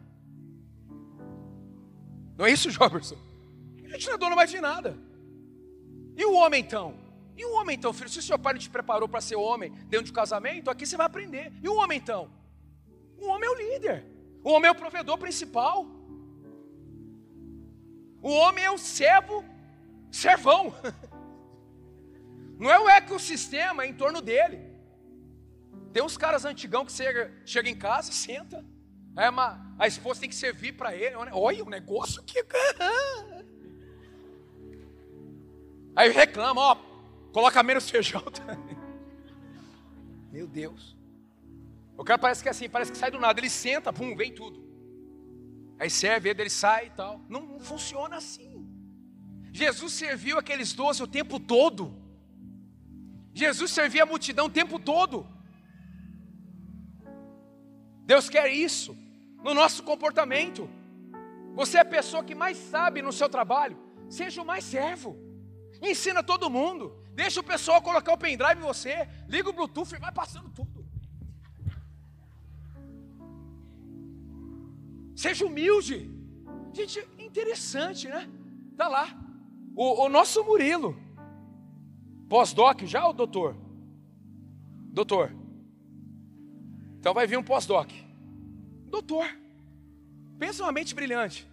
Não 2.39 2.47
é 2.47 2.53
isso, 2.53 2.71
Joberson? 2.71 3.19
A 3.85 3.89
gente 3.89 4.07
não 4.07 4.15
é 4.15 4.19
dono 4.19 4.37
mais 4.37 4.51
de 4.51 4.61
nada. 4.61 4.97
E 6.17 6.25
o 6.25 6.35
homem 6.35 6.61
então? 6.61 6.95
E 7.37 7.45
o 7.45 7.55
homem 7.55 7.77
então, 7.77 7.93
filho? 7.93 8.09
Se 8.09 8.21
o 8.21 8.23
seu 8.23 8.39
pai 8.39 8.55
não 8.55 8.61
te 8.61 8.71
preparou 8.71 9.09
para 9.09 9.21
ser 9.21 9.37
homem 9.37 9.71
dentro 9.89 10.07
de 10.07 10.13
casamento, 10.13 10.71
aqui 10.71 10.87
você 10.87 10.97
vai 10.97 11.07
aprender. 11.07 11.53
E 11.63 11.69
o 11.69 11.75
homem 11.75 11.99
então? 11.99 12.31
O 13.19 13.29
homem 13.29 13.49
é 13.49 13.51
o 13.51 13.55
líder. 13.55 14.07
O 14.43 14.51
homem 14.51 14.69
é 14.69 14.73
o 14.73 14.75
provedor 14.75 15.19
principal. 15.19 15.87
O 18.23 18.31
homem 18.31 18.65
é 18.65 18.71
o 18.71 18.79
servo, 18.79 19.45
servão. 20.11 20.75
Não 22.59 22.71
é 22.71 22.79
o 22.79 22.89
ecossistema 22.89 23.87
em 23.87 23.95
torno 23.95 24.21
dele. 24.21 24.75
Tem 25.93 26.03
uns 26.03 26.17
caras 26.17 26.45
antigão 26.45 26.85
que 26.85 26.93
chega, 26.93 27.33
chega 27.45 27.69
em 27.69 27.77
casa, 27.77 28.13
senta, 28.13 28.65
Aí 29.17 29.29
uma, 29.31 29.75
a 29.79 29.87
esposa 29.87 30.21
tem 30.21 30.29
que 30.29 30.35
servir 30.35 30.73
para 30.73 30.95
ele. 30.95 31.17
Olha 31.33 31.65
o 31.65 31.71
negócio 31.71 32.23
que. 32.23 32.45
Aí 35.97 36.11
reclama, 36.11 36.61
ó, 36.61 36.77
coloca 37.33 37.63
menos 37.63 37.89
feijão. 37.89 38.23
Meu 40.31 40.47
Deus. 40.47 40.95
O 41.97 42.05
cara 42.05 42.19
parece 42.19 42.43
que 42.43 42.49
é 42.49 42.51
assim, 42.51 42.69
parece 42.69 42.93
que 42.93 42.99
sai 42.99 43.11
do 43.11 43.19
nada. 43.19 43.41
Ele 43.41 43.51
senta, 43.51 43.93
pum, 43.93 44.15
vem 44.15 44.33
tudo. 44.33 44.65
Aí 45.79 45.91
serve, 45.91 46.29
ele 46.29 46.51
sai 46.51 46.87
e 46.87 46.91
tal. 46.91 47.21
Não, 47.29 47.43
não 47.43 47.61
funciona 47.61 48.17
assim. 48.17 48.67
Jesus 49.53 49.93
serviu 49.93 50.39
aqueles 50.39 50.73
doze 50.73 51.03
o 51.03 51.07
tempo 51.07 51.41
todo. 51.41 51.95
Jesus 53.33 53.71
servia 53.71 54.03
a 54.03 54.07
multidão 54.07 54.47
o 54.47 54.51
tempo 54.51 54.79
todo. 54.79 55.27
Deus 58.05 58.29
quer 58.29 58.49
isso 58.53 58.97
no 59.43 59.53
nosso 59.55 59.83
comportamento. 59.83 60.69
Você 61.55 61.79
é 61.79 61.81
a 61.81 61.85
pessoa 61.85 62.23
que 62.23 62.35
mais 62.35 62.57
sabe 62.57 63.01
no 63.01 63.13
seu 63.13 63.29
trabalho, 63.29 63.79
seja 64.09 64.43
o 64.43 64.47
mais 64.47 64.65
servo. 64.65 65.17
Ensina 65.83 66.23
todo 66.23 66.51
mundo. 66.51 66.95
Deixa 67.15 67.41
o 67.41 67.45
pessoal 67.45 67.81
colocar 67.81 68.13
o 68.13 68.19
pendrive 68.19 68.61
em 68.61 68.67
você, 68.67 69.09
liga 69.27 69.49
o 69.49 69.53
Bluetooth 69.53 69.95
e 69.95 69.99
vai 69.99 70.13
passando 70.13 70.51
tudo. 70.51 70.66
Seja 75.17 75.47
humilde. 75.47 76.11
Gente, 76.75 77.01
interessante, 77.19 78.07
né? 78.07 78.29
Tá 78.77 78.87
lá. 78.87 79.19
O, 79.75 80.05
o 80.05 80.09
nosso 80.11 80.45
Murilo. 80.45 80.95
Pós-doc 82.29 82.83
já, 82.83 83.09
o 83.09 83.15
doutor? 83.15 83.57
Doutor. 84.93 85.35
Então 86.99 87.15
vai 87.15 87.27
vir 87.27 87.39
um 87.39 87.43
pós-doc. 87.43 87.91
Doutor. 88.89 89.27
Pensa 90.39 90.63
uma 90.63 90.73
mente 90.73 90.95
brilhante. 90.95 91.49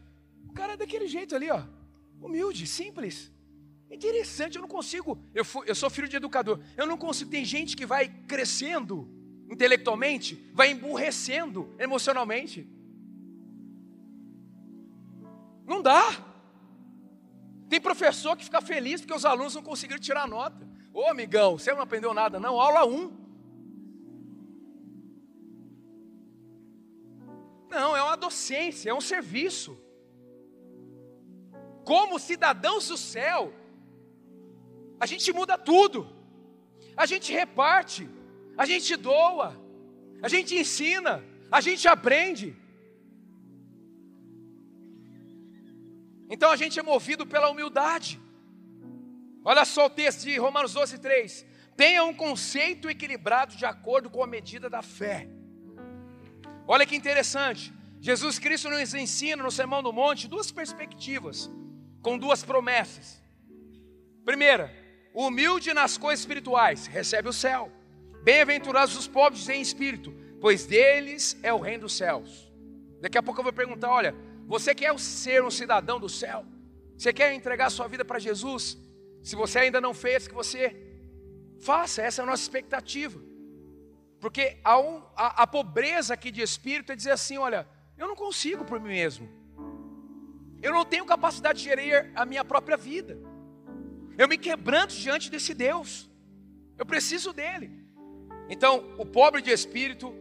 O 0.49 0.51
cara 0.51 0.73
é 0.73 0.77
daquele 0.77 1.07
jeito 1.07 1.33
ali, 1.33 1.49
ó. 1.49 1.63
Humilde, 2.21 2.67
simples. 2.67 3.31
Interessante, 3.89 4.57
eu 4.57 4.61
não 4.61 4.67
consigo. 4.67 5.17
Eu, 5.33 5.45
fui, 5.45 5.69
eu 5.69 5.75
sou 5.75 5.89
filho 5.89 6.09
de 6.09 6.17
educador. 6.17 6.59
Eu 6.75 6.85
não 6.85 6.97
consigo. 6.97 7.31
Tem 7.31 7.45
gente 7.45 7.77
que 7.77 7.85
vai 7.85 8.09
crescendo 8.27 9.07
intelectualmente, 9.49 10.35
vai 10.53 10.71
emburrecendo 10.71 11.73
emocionalmente. 11.79 12.67
Não 15.65 15.81
dá. 15.81 16.03
Tem 17.69 17.79
professor 17.81 18.35
que 18.37 18.45
fica 18.45 18.61
feliz 18.61 19.01
porque 19.01 19.13
os 19.13 19.25
alunos 19.25 19.55
não 19.55 19.63
conseguiram 19.63 19.99
tirar 19.99 20.27
nota. 20.27 20.67
Ô 20.93 21.07
amigão, 21.07 21.57
você 21.57 21.73
não 21.73 21.81
aprendeu 21.81 22.13
nada, 22.13 22.39
não. 22.39 22.59
Aula 22.59 22.85
1. 22.85 23.23
Não, 27.69 27.97
é 27.97 28.03
uma 28.03 28.15
docência, 28.15 28.91
é 28.91 28.93
um 28.93 29.01
serviço. 29.01 29.75
Como 31.83 32.19
cidadãos 32.19 32.87
do 32.87 32.97
céu, 32.97 33.51
a 34.99 35.05
gente 35.05 35.33
muda 35.33 35.57
tudo, 35.57 36.07
a 36.95 37.05
gente 37.07 37.33
reparte, 37.33 38.07
a 38.55 38.65
gente 38.65 38.95
doa, 38.95 39.59
a 40.21 40.27
gente 40.27 40.55
ensina, 40.55 41.23
a 41.51 41.59
gente 41.59 41.87
aprende. 41.87 42.55
Então 46.33 46.49
a 46.49 46.55
gente 46.55 46.79
é 46.79 46.83
movido 46.83 47.27
pela 47.27 47.51
humildade. 47.51 48.19
Olha 49.45 49.63
só 49.63 49.85
o 49.85 49.89
texto 49.89 50.23
de 50.23 50.35
Romanos 50.39 50.73
12, 50.73 50.97
3. 50.97 51.45
Tenha 51.77 52.03
um 52.03 52.13
conceito 52.25 52.89
equilibrado 52.89 53.55
de 53.55 53.67
acordo 53.67 54.09
com 54.09 54.23
a 54.23 54.25
medida 54.25 54.67
da 54.67 54.81
fé. 54.81 55.27
Olha 56.67 56.87
que 56.87 56.95
interessante. 56.95 57.71
Jesus 58.01 58.39
Cristo 58.39 58.67
nos 58.67 58.95
ensina 58.95 59.43
no 59.43 59.51
Sermão 59.51 59.83
do 59.83 59.93
Monte 59.93 60.27
duas 60.27 60.51
perspectivas, 60.51 61.51
com 62.01 62.17
duas 62.17 62.43
promessas. 62.43 63.21
Primeira, 64.25 64.73
humilde 65.13 65.71
nas 65.71 65.99
coisas 65.99 66.21
espirituais 66.21 66.87
recebe 66.87 67.29
o 67.29 67.33
céu. 67.33 67.71
Bem-aventurados 68.23 68.97
os 68.97 69.07
pobres 69.07 69.47
em 69.49 69.61
espírito, 69.61 70.11
pois 70.41 70.65
deles 70.65 71.37
é 71.43 71.53
o 71.53 71.59
reino 71.59 71.83
dos 71.83 71.95
céus. 71.95 72.51
Daqui 72.99 73.19
a 73.19 73.23
pouco 73.23 73.39
eu 73.39 73.43
vou 73.43 73.53
perguntar: 73.53 73.91
olha, 73.91 74.15
você 74.53 74.75
quer 74.75 74.95
ser 74.99 75.43
um 75.43 75.49
cidadão 75.49 75.99
do 75.99 76.07
céu? 76.07 76.45
Você 76.95 77.11
quer 77.11 77.33
entregar 77.33 77.71
sua 77.71 77.87
vida 77.87 78.05
para 78.05 78.19
Jesus? 78.19 78.77
Se 79.23 79.35
você 79.35 79.57
ainda 79.57 79.81
não 79.81 79.95
fez, 79.95 80.27
que 80.27 80.33
você 80.35 80.61
faça, 81.59 82.03
essa 82.03 82.21
é 82.21 82.23
a 82.23 82.25
nossa 82.27 82.43
expectativa. 82.43 83.19
Porque 84.19 84.59
a, 84.63 84.75
a, 85.15 85.43
a 85.43 85.47
pobreza 85.47 86.13
aqui 86.13 86.29
de 86.29 86.43
espírito 86.43 86.91
é 86.91 86.95
dizer 86.95 87.09
assim: 87.09 87.39
olha, 87.39 87.67
eu 87.97 88.07
não 88.07 88.15
consigo 88.15 88.63
por 88.63 88.79
mim 88.79 88.89
mesmo. 88.89 89.27
Eu 90.61 90.71
não 90.71 90.85
tenho 90.85 91.03
capacidade 91.03 91.57
de 91.57 91.65
gerir 91.65 92.11
a 92.13 92.23
minha 92.23 92.45
própria 92.45 92.77
vida. 92.77 93.17
Eu 94.19 94.27
me 94.27 94.37
quebranto 94.37 94.93
diante 94.93 95.31
desse 95.31 95.55
Deus. 95.55 96.07
Eu 96.77 96.85
preciso 96.85 97.33
dele. 97.33 97.71
Então, 98.47 98.93
o 98.99 99.05
pobre 99.05 99.41
de 99.41 99.49
espírito 99.49 100.13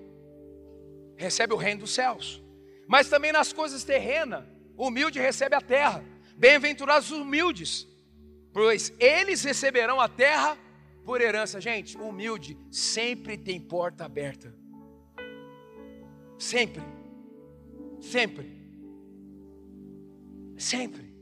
recebe 1.18 1.52
o 1.52 1.58
reino 1.58 1.82
dos 1.82 1.92
céus. 1.92 2.41
Mas 2.92 3.08
também 3.08 3.32
nas 3.32 3.54
coisas 3.54 3.84
terrenas, 3.84 4.44
humilde 4.76 5.18
recebe 5.18 5.54
a 5.54 5.62
terra. 5.62 6.04
Bem-aventurados 6.36 7.10
os 7.10 7.20
humildes, 7.20 7.88
pois 8.52 8.92
eles 8.98 9.42
receberão 9.42 9.98
a 9.98 10.10
terra 10.10 10.58
por 11.02 11.18
herança. 11.22 11.58
Gente, 11.58 11.96
humilde 11.96 12.54
sempre 12.70 13.38
tem 13.38 13.58
porta 13.58 14.04
aberta. 14.04 14.54
Sempre. 16.38 16.82
Sempre. 17.98 18.60
Sempre. 20.58 21.16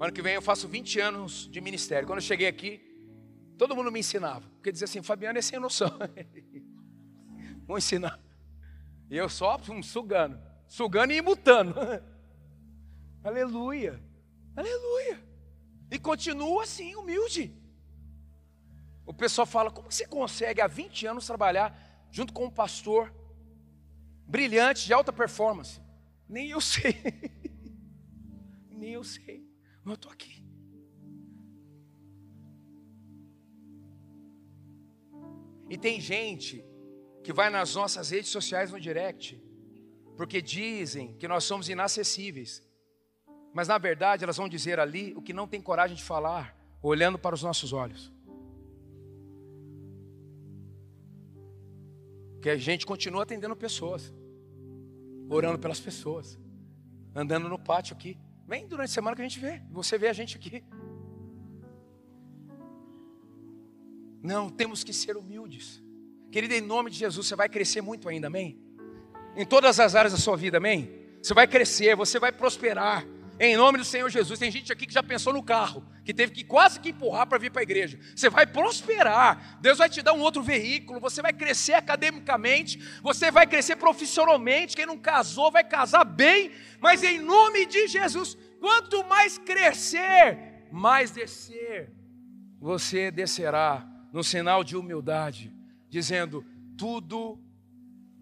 Ano 0.00 0.12
que 0.14 0.22
vem 0.22 0.32
eu 0.32 0.40
faço 0.40 0.66
20 0.66 0.98
anos 0.98 1.46
de 1.50 1.60
ministério. 1.60 2.06
Quando 2.06 2.20
eu 2.20 2.24
cheguei 2.24 2.46
aqui, 2.48 2.80
todo 3.58 3.76
mundo 3.76 3.92
me 3.92 4.00
ensinava. 4.00 4.48
Porque 4.54 4.72
dizia 4.72 4.86
assim, 4.86 5.02
Fabiano 5.02 5.38
é 5.38 5.42
sem 5.42 5.60
noção. 5.60 5.90
Vou 7.68 7.76
ensinar. 7.76 8.31
E 9.12 9.16
eu 9.18 9.28
só 9.28 9.60
sugando. 9.82 10.40
Sugando 10.66 11.12
e 11.12 11.18
imutando. 11.18 11.74
Aleluia. 13.22 14.02
Aleluia. 14.56 15.22
E 15.90 15.98
continua 15.98 16.62
assim, 16.62 16.94
humilde. 16.94 17.54
O 19.04 19.12
pessoal 19.12 19.46
fala: 19.46 19.70
como 19.70 19.92
você 19.92 20.06
consegue 20.06 20.62
há 20.62 20.66
20 20.66 21.06
anos 21.06 21.26
trabalhar 21.26 22.08
junto 22.10 22.32
com 22.32 22.46
um 22.46 22.50
pastor 22.50 23.14
brilhante, 24.26 24.86
de 24.86 24.94
alta 24.94 25.12
performance? 25.12 25.78
Nem 26.26 26.48
eu 26.48 26.60
sei. 26.62 26.94
Nem 28.72 28.92
eu 28.92 29.04
sei. 29.04 29.46
Mas 29.84 29.92
eu 29.92 29.94
estou 29.96 30.10
aqui. 30.10 30.42
E 35.68 35.76
tem 35.76 36.00
gente 36.00 36.71
que 37.22 37.32
vai 37.32 37.50
nas 37.50 37.74
nossas 37.74 38.10
redes 38.10 38.30
sociais 38.30 38.70
no 38.70 38.80
direct, 38.80 39.40
porque 40.16 40.42
dizem 40.42 41.14
que 41.16 41.28
nós 41.28 41.44
somos 41.44 41.68
inacessíveis. 41.68 42.62
Mas 43.54 43.68
na 43.68 43.78
verdade 43.78 44.24
elas 44.24 44.36
vão 44.36 44.48
dizer 44.48 44.80
ali 44.80 45.14
o 45.14 45.22
que 45.22 45.32
não 45.32 45.46
tem 45.46 45.60
coragem 45.60 45.96
de 45.96 46.02
falar, 46.02 46.56
olhando 46.82 47.18
para 47.18 47.34
os 47.34 47.42
nossos 47.42 47.72
olhos. 47.72 48.12
Que 52.40 52.50
a 52.50 52.56
gente 52.56 52.84
continua 52.84 53.22
atendendo 53.22 53.54
pessoas, 53.54 54.12
orando 55.28 55.58
pelas 55.58 55.78
pessoas, 55.78 56.38
andando 57.14 57.48
no 57.48 57.58
pátio 57.58 57.94
aqui. 57.94 58.18
Vem 58.48 58.66
durante 58.66 58.90
a 58.90 58.92
semana 58.92 59.14
que 59.14 59.22
a 59.22 59.28
gente 59.28 59.38
vê, 59.38 59.62
você 59.70 59.96
vê 59.96 60.08
a 60.08 60.12
gente 60.12 60.36
aqui. 60.36 60.64
Não, 64.20 64.50
temos 64.50 64.82
que 64.82 64.92
ser 64.92 65.16
humildes. 65.16 65.82
Querida, 66.32 66.56
em 66.56 66.62
nome 66.62 66.90
de 66.90 66.96
Jesus, 66.96 67.26
você 67.26 67.36
vai 67.36 67.46
crescer 67.46 67.82
muito 67.82 68.08
ainda, 68.08 68.28
amém? 68.28 68.58
Em 69.36 69.44
todas 69.44 69.78
as 69.78 69.94
áreas 69.94 70.14
da 70.14 70.18
sua 70.18 70.34
vida, 70.34 70.56
amém? 70.56 70.90
Você 71.22 71.34
vai 71.34 71.46
crescer, 71.46 71.94
você 71.94 72.18
vai 72.18 72.32
prosperar. 72.32 73.04
Em 73.38 73.54
nome 73.54 73.76
do 73.76 73.84
Senhor 73.84 74.08
Jesus. 74.08 74.38
Tem 74.38 74.50
gente 74.50 74.72
aqui 74.72 74.86
que 74.86 74.94
já 74.94 75.02
pensou 75.02 75.34
no 75.34 75.42
carro, 75.42 75.84
que 76.02 76.14
teve 76.14 76.32
que 76.32 76.42
quase 76.42 76.80
que 76.80 76.88
empurrar 76.88 77.26
para 77.26 77.36
vir 77.36 77.50
para 77.50 77.60
a 77.60 77.62
igreja. 77.62 77.98
Você 78.16 78.30
vai 78.30 78.46
prosperar. 78.46 79.58
Deus 79.60 79.76
vai 79.76 79.90
te 79.90 80.00
dar 80.00 80.14
um 80.14 80.20
outro 80.20 80.42
veículo. 80.42 81.00
Você 81.00 81.20
vai 81.20 81.34
crescer 81.34 81.74
academicamente. 81.74 82.78
Você 83.02 83.30
vai 83.30 83.46
crescer 83.46 83.76
profissionalmente. 83.76 84.74
Quem 84.74 84.86
não 84.86 84.96
casou 84.96 85.50
vai 85.50 85.64
casar 85.64 86.04
bem. 86.04 86.50
Mas 86.80 87.02
em 87.02 87.18
nome 87.18 87.66
de 87.66 87.88
Jesus, 87.88 88.38
quanto 88.58 89.04
mais 89.06 89.36
crescer, 89.36 90.66
mais 90.70 91.10
descer, 91.10 91.92
você 92.58 93.10
descerá 93.10 93.86
no 94.12 94.24
sinal 94.24 94.64
de 94.64 94.76
humildade, 94.76 95.52
dizendo: 95.92 96.42
tudo 96.74 97.38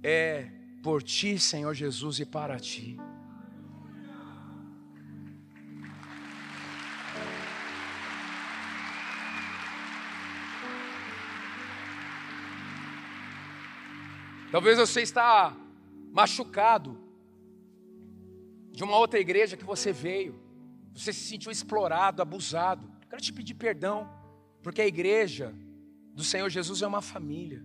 é 0.02 0.50
por 0.82 1.04
ti, 1.04 1.38
Senhor 1.38 1.72
Jesus, 1.72 2.18
e 2.18 2.26
para 2.26 2.58
ti. 2.58 2.98
Talvez 14.50 14.76
você 14.76 15.02
está 15.02 15.56
machucado 16.10 16.98
de 18.72 18.82
uma 18.82 18.96
outra 18.96 19.20
igreja 19.20 19.56
que 19.56 19.62
você 19.62 19.92
veio. 19.92 20.42
Você 20.92 21.12
se 21.12 21.20
sentiu 21.20 21.52
explorado, 21.52 22.20
abusado. 22.20 22.90
Quero 23.08 23.22
te 23.22 23.32
pedir 23.32 23.54
perdão, 23.54 24.10
porque 24.60 24.82
a 24.82 24.86
igreja 24.88 25.54
do 26.20 26.24
Senhor 26.24 26.50
Jesus 26.50 26.82
é 26.82 26.86
uma 26.86 27.00
família. 27.00 27.64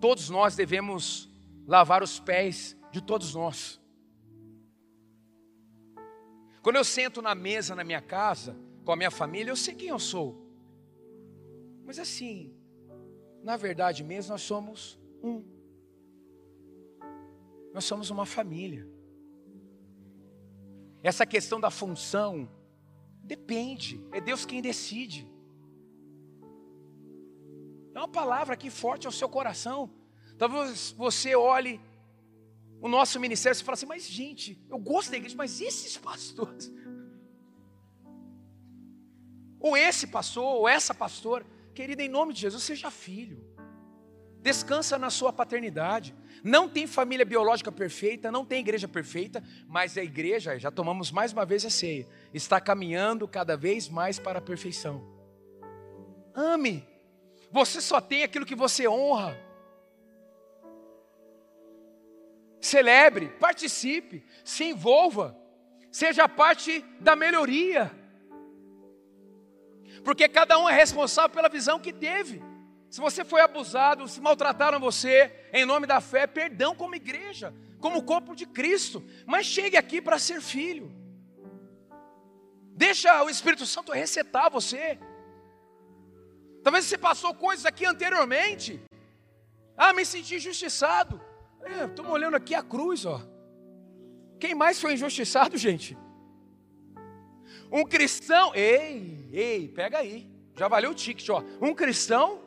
Todos 0.00 0.30
nós 0.30 0.56
devemos 0.56 1.30
lavar 1.66 2.02
os 2.02 2.18
pés 2.18 2.74
de 2.90 3.02
todos 3.02 3.34
nós. 3.34 3.78
Quando 6.62 6.76
eu 6.76 6.84
sento 6.84 7.20
na 7.20 7.34
mesa 7.34 7.74
na 7.74 7.84
minha 7.84 8.00
casa, 8.00 8.56
com 8.86 8.92
a 8.92 8.96
minha 8.96 9.10
família, 9.10 9.50
eu 9.50 9.56
sei 9.56 9.74
quem 9.74 9.88
eu 9.88 9.98
sou. 9.98 10.42
Mas 11.84 11.98
assim, 11.98 12.54
na 13.42 13.58
verdade 13.58 14.02
mesmo, 14.02 14.32
nós 14.32 14.40
somos 14.40 14.98
um. 15.22 15.44
Nós 17.74 17.84
somos 17.84 18.08
uma 18.08 18.24
família. 18.24 18.88
Essa 21.02 21.26
questão 21.26 21.60
da 21.60 21.70
função 21.70 22.48
depende, 23.22 24.02
é 24.10 24.22
Deus 24.22 24.46
quem 24.46 24.62
decide. 24.62 25.33
É 27.94 27.98
uma 27.98 28.08
palavra 28.08 28.54
aqui 28.54 28.70
forte 28.70 29.06
ao 29.06 29.12
seu 29.12 29.28
coração. 29.28 29.90
Talvez 30.36 30.92
você 30.92 31.34
olhe 31.36 31.80
o 32.80 32.88
nosso 32.88 33.20
ministério 33.20 33.56
e 33.56 33.62
fale 33.62 33.74
assim: 33.74 33.86
mas 33.86 34.04
gente, 34.06 34.62
eu 34.68 34.78
gosto 34.78 35.10
da 35.10 35.16
igreja, 35.16 35.36
mas 35.36 35.60
esses 35.60 35.96
pastores. 35.96 36.72
Ou 39.60 39.76
esse 39.76 40.08
pastor, 40.08 40.44
ou 40.44 40.68
essa 40.68 40.92
pastora. 40.92 41.46
Querida, 41.74 42.02
em 42.02 42.08
nome 42.08 42.34
de 42.34 42.40
Jesus, 42.42 42.62
seja 42.62 42.90
filho. 42.90 43.42
Descansa 44.42 44.98
na 44.98 45.08
sua 45.08 45.32
paternidade. 45.32 46.14
Não 46.42 46.68
tem 46.68 46.86
família 46.86 47.24
biológica 47.24 47.72
perfeita, 47.72 48.30
não 48.30 48.44
tem 48.44 48.60
igreja 48.60 48.86
perfeita, 48.86 49.42
mas 49.66 49.96
a 49.96 50.04
igreja, 50.04 50.58
já 50.58 50.70
tomamos 50.70 51.10
mais 51.10 51.32
uma 51.32 51.46
vez 51.46 51.64
a 51.64 51.70
ceia, 51.70 52.06
está 52.34 52.60
caminhando 52.60 53.26
cada 53.26 53.56
vez 53.56 53.88
mais 53.88 54.18
para 54.18 54.40
a 54.40 54.42
perfeição. 54.42 55.02
Ame. 56.34 56.93
Você 57.54 57.80
só 57.80 58.00
tem 58.00 58.22
aquilo 58.22 58.44
que 58.44 58.54
você 58.54 58.86
honra. 58.86 59.34
Celebre, 62.60 63.28
participe, 63.40 64.22
se 64.44 64.64
envolva, 64.64 65.34
seja 65.90 66.28
parte 66.28 66.84
da 67.00 67.16
melhoria 67.16 68.04
porque 70.04 70.28
cada 70.28 70.58
um 70.58 70.68
é 70.68 70.72
responsável 70.72 71.30
pela 71.30 71.48
visão 71.48 71.80
que 71.80 71.92
teve. 71.92 72.42
Se 72.90 73.00
você 73.00 73.24
foi 73.24 73.40
abusado, 73.40 74.06
se 74.06 74.20
maltrataram 74.20 74.78
você, 74.78 75.32
em 75.52 75.64
nome 75.64 75.86
da 75.86 76.00
fé, 76.00 76.26
perdão 76.26 76.76
como 76.76 76.94
igreja, 76.94 77.52
como 77.80 78.02
corpo 78.02 78.36
de 78.36 78.46
Cristo, 78.46 79.02
mas 79.26 79.46
chegue 79.46 79.76
aqui 79.76 80.00
para 80.00 80.18
ser 80.18 80.40
filho. 80.40 80.94
Deixa 82.76 83.22
o 83.24 83.30
Espírito 83.30 83.64
Santo 83.66 83.92
resetar 83.92 84.50
você. 84.50 84.98
Talvez 86.64 86.86
você 86.86 86.96
passou 86.96 87.34
coisas 87.34 87.66
aqui 87.66 87.84
anteriormente. 87.84 88.80
Ah, 89.76 89.92
me 89.92 90.04
senti 90.06 90.36
injustiçado. 90.36 91.20
Estamos 91.90 92.10
é, 92.10 92.14
olhando 92.14 92.36
aqui 92.36 92.54
a 92.54 92.62
cruz, 92.62 93.04
ó. 93.04 93.20
Quem 94.40 94.54
mais 94.54 94.80
foi 94.80 94.94
injustiçado, 94.94 95.58
gente? 95.58 95.96
Um 97.70 97.84
cristão, 97.84 98.54
ei, 98.54 99.28
ei, 99.30 99.68
pega 99.68 99.98
aí, 99.98 100.26
já 100.56 100.66
valeu 100.66 100.92
o 100.92 100.94
ticket, 100.94 101.28
ó. 101.28 101.44
Um 101.60 101.74
cristão 101.74 102.42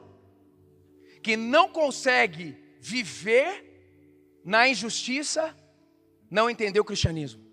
que 1.22 1.38
não 1.38 1.70
consegue 1.70 2.58
viver 2.80 3.52
na 4.44 4.68
injustiça, 4.68 5.56
não 6.30 6.50
entendeu 6.50 6.82
o 6.82 6.86
cristianismo. 6.86 7.46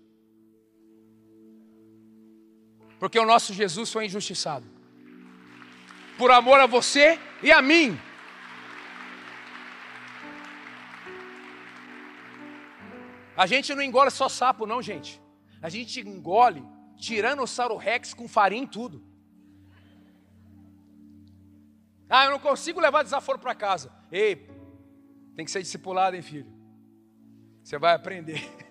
Porque 2.99 3.19
o 3.19 3.25
nosso 3.25 3.53
Jesus 3.53 3.91
foi 3.91 4.05
injustiçado. 4.05 4.74
Por 6.17 6.31
amor 6.31 6.59
a 6.59 6.65
você 6.65 7.19
e 7.43 7.51
a 7.51 7.61
mim. 7.61 7.99
A 13.35 13.45
gente 13.45 13.75
não 13.75 13.81
engole 13.81 14.09
só 14.09 14.29
sapo, 14.29 14.65
não, 14.65 14.81
gente. 14.81 15.21
A 15.61 15.69
gente 15.69 15.99
engole 15.99 16.63
Tiranossauro 16.95 17.75
Rex 17.75 18.13
com 18.13 18.27
farinha 18.27 18.63
em 18.63 18.67
tudo. 18.67 19.03
Ah, 22.09 22.25
eu 22.25 22.31
não 22.31 22.39
consigo 22.39 22.79
levar 22.79 23.03
desaforo 23.03 23.39
para 23.39 23.53
casa. 23.53 23.91
Ei, 24.11 24.47
tem 25.35 25.43
que 25.43 25.51
ser 25.51 25.61
discipulado, 25.61 26.15
hein, 26.15 26.21
filho? 26.21 26.51
Você 27.61 27.77
vai 27.77 27.93
aprender. 27.93 28.39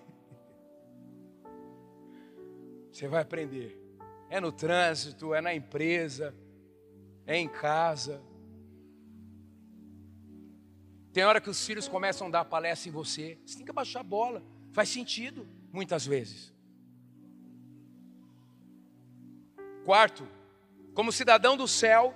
Você 2.91 3.07
vai 3.07 3.21
aprender. 3.21 3.79
É 4.29 4.39
no 4.39 4.51
trânsito, 4.51 5.33
é 5.33 5.41
na 5.41 5.53
empresa, 5.53 6.33
é 7.25 7.37
em 7.37 7.47
casa. 7.47 8.21
Tem 11.11 11.23
hora 11.23 11.39
que 11.39 11.49
os 11.49 11.65
filhos 11.65 11.87
começam 11.87 12.27
a 12.27 12.29
dar 12.29 12.45
palestra 12.45 12.89
em 12.89 12.91
você. 12.91 13.39
Você 13.45 13.55
tem 13.55 13.65
que 13.65 13.71
abaixar 13.71 14.01
a 14.01 14.03
bola. 14.03 14.43
Faz 14.71 14.89
sentido, 14.89 15.47
muitas 15.71 16.05
vezes. 16.05 16.53
Quarto, 19.85 20.27
como 20.93 21.11
cidadão 21.11 21.55
do 21.55 21.67
céu, 21.67 22.13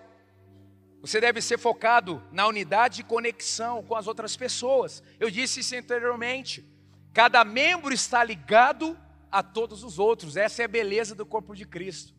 você 1.02 1.22
deve 1.22 1.42
ser 1.42 1.58
focado 1.58 2.22
na 2.32 2.46
unidade 2.48 2.98
de 2.98 3.04
conexão 3.04 3.84
com 3.84 3.96
as 3.96 4.08
outras 4.08 4.36
pessoas. 4.36 5.02
Eu 5.20 5.30
disse 5.30 5.62
isso 5.62 5.76
anteriormente. 5.76 6.68
Cada 7.14 7.44
membro 7.46 7.94
está 7.94 8.24
ligado 8.24 8.98
a 9.32 9.42
todos 9.42 9.84
os 9.84 9.98
outros. 9.98 10.36
Essa 10.36 10.64
é 10.64 10.66
a 10.66 10.68
beleza 10.68 11.16
do 11.16 11.26
corpo 11.26 11.56
de 11.56 11.66
Cristo. 11.66 12.14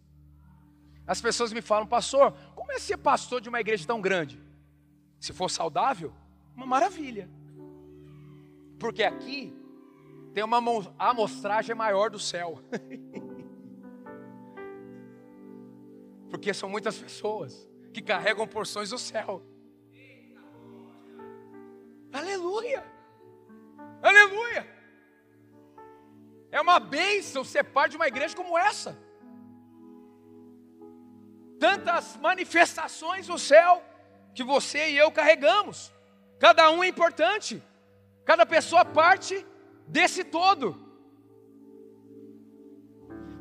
As 1.06 1.20
pessoas 1.20 1.52
me 1.52 1.60
falam, 1.60 1.86
pastor, 1.86 2.32
como 2.70 2.76
é 2.76 2.78
ser 2.78 2.98
pastor 2.98 3.40
de 3.40 3.48
uma 3.48 3.60
igreja 3.60 3.84
tão 3.84 4.00
grande? 4.00 4.40
Se 5.18 5.32
for 5.32 5.50
saudável, 5.50 6.14
uma 6.54 6.64
maravilha. 6.64 7.28
Porque 8.78 9.02
aqui 9.02 9.52
tem 10.32 10.44
uma 10.44 10.62
amostragem 10.96 11.74
maior 11.74 12.10
do 12.10 12.18
céu. 12.20 12.60
Porque 16.30 16.54
são 16.54 16.68
muitas 16.68 16.96
pessoas 16.96 17.68
que 17.92 18.00
carregam 18.00 18.46
porções 18.46 18.90
do 18.90 18.98
céu. 18.98 19.42
Aleluia! 22.12 22.84
Aleluia! 24.00 24.64
É 26.52 26.60
uma 26.60 26.78
bênção 26.78 27.42
ser 27.42 27.64
parte 27.64 27.90
de 27.92 27.96
uma 27.96 28.06
igreja 28.06 28.36
como 28.36 28.56
essa. 28.56 28.96
Tantas 31.60 32.16
manifestações 32.16 33.26
do 33.26 33.38
céu 33.38 33.82
que 34.34 34.42
você 34.42 34.90
e 34.90 34.96
eu 34.96 35.10
carregamos. 35.12 35.92
Cada 36.38 36.70
um 36.70 36.82
é 36.82 36.88
importante. 36.88 37.62
Cada 38.24 38.46
pessoa 38.46 38.84
parte 38.84 39.46
desse 39.86 40.24
todo. 40.24 40.66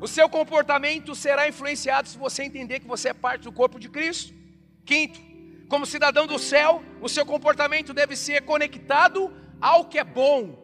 O 0.00 0.06
seu 0.06 0.28
comportamento 0.28 1.14
será 1.14 1.48
influenciado 1.48 2.08
se 2.08 2.18
você 2.18 2.42
entender 2.42 2.80
que 2.80 2.86
você 2.86 3.08
é 3.08 3.14
parte 3.14 3.42
do 3.44 3.52
corpo 3.52 3.78
de 3.78 3.88
Cristo. 3.88 4.34
Quinto, 4.84 5.18
como 5.68 5.86
cidadão 5.86 6.26
do 6.26 6.38
céu, 6.38 6.82
o 7.00 7.08
seu 7.08 7.24
comportamento 7.24 7.94
deve 7.94 8.16
ser 8.16 8.42
conectado 8.42 9.34
ao 9.60 9.86
que 9.86 9.98
é 9.98 10.04
bom. 10.04 10.58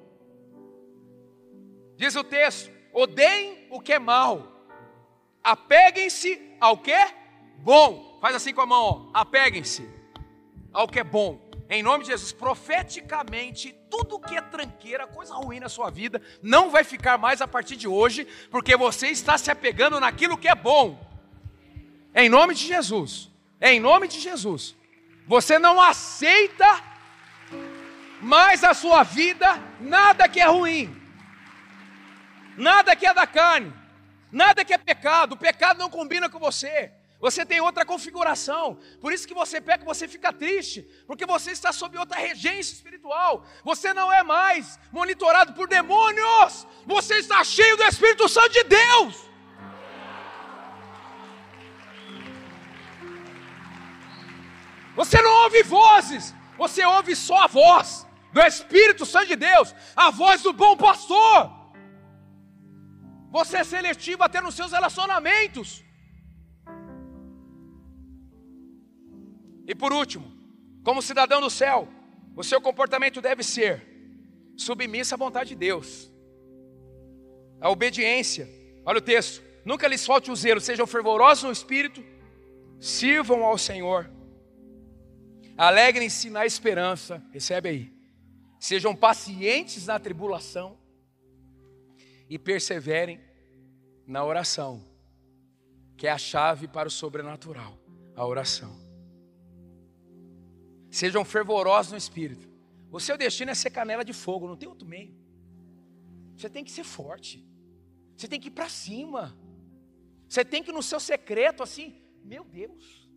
Diz 1.97 2.17
o 2.17 2.25
texto: 2.25 2.71
odeiem 2.93 3.69
o 3.71 3.81
que 3.81 3.95
é 3.95 3.99
mal, 3.99 4.33
apeguem-se 5.43 6.57
ao 6.61 6.77
que 6.79 6.93
é 6.93 7.26
bom. 7.59 8.19
Faz 8.21 8.35
assim 8.35 8.53
com 8.53 8.61
a 8.61 8.67
mão, 8.67 9.11
apeguem-se 9.13 9.89
ao 10.73 10.89
que 10.89 10.99
é 10.99 11.05
bom. 11.05 11.41
Em 11.69 11.83
nome 11.83 12.05
de 12.05 12.11
Jesus, 12.11 12.33
profeticamente, 12.33 13.75
tudo 13.91 14.21
que 14.21 14.37
é 14.37 14.41
tranqueira, 14.41 15.07
coisa 15.07 15.35
ruim 15.35 15.59
na 15.59 15.69
sua 15.69 15.91
vida, 15.91 16.23
não 16.43 16.71
vai 16.71 16.85
ficar 16.85 17.19
mais 17.19 17.41
a 17.41 17.49
partir 17.49 17.77
de 17.77 17.89
hoje, 17.89 18.27
porque 18.51 18.77
você 18.77 19.09
está 19.09 19.37
se 19.37 19.51
apegando 19.51 19.99
naquilo 19.99 20.39
que 20.39 20.47
é 20.47 20.55
bom. 20.55 20.99
Em 22.15 22.29
nome 22.29 22.55
de 22.55 22.67
Jesus. 22.67 23.31
Em 23.61 23.81
nome 23.81 24.07
de 24.07 24.21
Jesus. 24.21 24.77
Você 25.27 25.59
não 25.59 25.81
aceita 25.81 26.83
mais 28.21 28.63
a 28.63 28.73
sua 28.73 29.03
vida 29.03 29.61
nada 29.81 30.29
que 30.29 30.41
é 30.41 30.47
ruim. 30.47 30.95
Nada 32.57 32.95
que 32.95 33.07
é 33.07 33.13
da 33.13 33.27
carne. 33.27 33.73
Nada 34.31 34.65
que 34.65 34.73
é 34.73 34.79
pecado. 34.79 35.33
O 35.33 35.37
pecado 35.37 35.79
não 35.79 35.91
combina 35.91 36.29
com 36.29 36.39
você. 36.39 36.93
Você 37.27 37.45
tem 37.51 37.61
outra 37.61 37.85
configuração. 37.85 38.79
Por 39.01 39.11
isso 39.13 39.27
que 39.29 39.35
você 39.35 39.61
peca, 39.69 39.85
você 39.85 40.07
fica 40.07 40.33
triste, 40.33 40.79
porque 41.09 41.27
você 41.27 41.51
está 41.51 41.71
sob 41.73 41.99
outra 42.03 42.19
regência 42.27 42.75
espiritual. 42.75 43.45
Você 43.65 43.89
não 43.93 44.13
é 44.13 44.23
mais 44.23 44.79
monitorado 44.93 45.53
por 45.53 45.67
demônios. 45.67 46.53
Você 46.95 47.15
está 47.17 47.43
cheio 47.43 47.77
do 47.77 47.83
Espírito 47.83 48.29
Santo 48.29 48.53
de 48.59 48.63
Deus. 48.63 49.15
Você 55.01 55.21
não 55.21 55.33
ouve 55.45 55.63
vozes, 55.65 56.33
você 56.57 56.85
ouve 56.85 57.17
só 57.17 57.39
a 57.47 57.49
voz 57.49 58.07
do 58.33 58.41
Espírito 58.41 59.05
Santo 59.05 59.27
de 59.33 59.37
Deus, 59.51 59.75
a 59.97 60.11
voz 60.23 60.43
do 60.43 60.53
bom 60.53 60.77
pastor. 60.77 61.51
Você 63.33 63.57
é 63.57 63.65
seletivo 63.65 64.23
até 64.23 64.41
nos 64.41 64.55
seus 64.55 64.71
relacionamentos. 64.71 65.86
E 69.67 69.75
por 69.75 69.93
último, 69.93 70.31
como 70.85 71.03
cidadão 71.03 71.41
do 71.41 71.51
céu, 71.51 71.89
o 72.37 72.45
seu 72.45 72.61
comportamento 72.61 73.21
deve 73.21 73.43
ser 73.43 73.85
submisso 74.57 75.15
à 75.15 75.17
vontade 75.17 75.51
de 75.51 75.57
Deus. 75.57 76.11
A 77.61 77.69
obediência. 77.69 78.49
Olha 78.85 78.99
o 78.99 79.03
texto. 79.03 79.43
Nunca 79.65 79.89
lhes 79.89 80.07
falte 80.07 80.31
o 80.31 80.37
zelo, 80.37 80.61
sejam 80.61 80.87
fervorosos 80.87 81.43
no 81.43 81.51
espírito, 81.51 82.05
sirvam 82.79 83.45
ao 83.45 83.59
Senhor. 83.59 84.09
Alegrem-se 85.57 86.31
na 86.31 86.47
esperança, 86.47 87.21
recebe 87.33 87.69
aí. 87.69 87.93
Sejam 88.61 88.95
pacientes 88.95 89.87
na 89.87 89.99
tribulação 89.99 90.79
e 92.31 92.39
perseverem 92.39 93.21
na 94.07 94.25
oração, 94.25 94.85
que 95.97 96.07
é 96.07 96.13
a 96.13 96.19
chave 96.19 96.69
para 96.69 96.87
o 96.87 96.91
sobrenatural, 96.91 97.77
a 98.15 98.25
oração. 98.25 98.86
Sejam 100.97 101.27
fervorosos 101.27 101.93
no 101.93 101.99
espírito. 101.99 102.49
O 102.91 102.99
seu 102.99 103.19
destino 103.19 103.51
é 103.51 103.55
ser 103.55 103.69
canela 103.69 104.03
de 104.03 104.15
fogo, 104.15 104.49
não 104.49 104.57
tem 104.57 104.67
outro 104.67 104.89
meio. 104.89 105.15
Você 106.35 106.49
tem 106.49 106.65
que 106.65 106.71
ser 106.71 106.85
forte. 106.85 107.47
Você 108.17 108.27
tem 108.27 108.41
que 108.41 108.49
ir 108.49 108.53
para 108.53 108.67
cima. 108.71 109.39
Você 110.27 110.43
tem 110.43 110.63
que 110.63 110.73
no 110.73 110.83
seu 110.83 110.99
secreto 110.99 111.63
assim, 111.63 112.03
meu 112.25 112.45
Deus. 112.45 113.11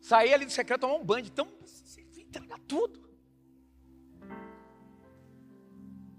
Sair 0.00 0.32
ali 0.32 0.46
do 0.46 0.50
secreto, 0.50 0.80
tomar 0.80 0.94
um 0.94 1.04
banho, 1.04 1.26
então 1.26 1.46
você 1.60 2.00
entregar 2.22 2.58
tudo. 2.60 3.06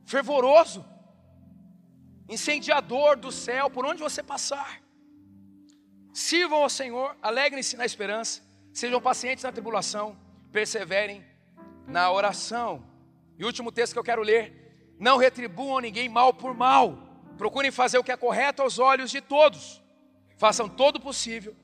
Fervoroso. 0.06 0.86
Incendiador 2.30 3.18
do 3.18 3.32
céu, 3.32 3.72
por 3.72 3.88
onde 3.88 4.04
você 4.04 4.22
passar. 4.22 4.84
Sirvam 6.14 6.62
ao 6.62 6.70
Senhor, 6.70 7.18
alegrem-se 7.24 7.76
na 7.76 7.88
esperança, 7.88 8.44
sejam 8.72 9.02
pacientes 9.02 9.44
na 9.44 9.52
tribulação 9.52 10.29
perseverem 10.52 11.26
na 11.88 12.12
oração. 12.12 12.84
E 13.38 13.44
o 13.44 13.48
último 13.48 13.72
texto 13.72 13.94
que 13.94 14.00
eu 14.00 14.04
quero 14.04 14.22
ler: 14.22 14.96
não 15.00 15.18
retribuam 15.18 15.80
ninguém 15.80 16.10
mal 16.10 16.34
por 16.34 16.54
mal, 16.54 16.98
procurem 17.38 17.72
fazer 17.72 17.98
o 17.98 18.04
que 18.04 18.12
é 18.12 18.18
correto 18.18 18.62
aos 18.62 18.80
olhos 18.80 19.12
de 19.12 19.22
todos, 19.22 19.82
façam 20.38 20.68
todo 20.68 20.98
o 20.98 21.02
possível 21.02 21.56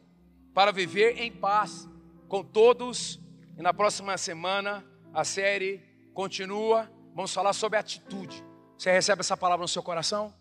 para 0.53 0.71
viver 0.71 1.19
em 1.19 1.31
paz 1.31 1.87
com 2.27 2.43
todos. 2.43 3.19
E 3.57 3.61
na 3.61 3.73
próxima 3.73 4.17
semana 4.17 4.85
a 5.13 5.23
série 5.23 5.81
continua, 6.13 6.91
vamos 7.13 7.33
falar 7.33 7.53
sobre 7.53 7.77
atitude. 7.77 8.43
Você 8.77 8.91
recebe 8.91 9.21
essa 9.21 9.37
palavra 9.37 9.63
no 9.63 9.67
seu 9.67 9.81
coração? 9.81 10.33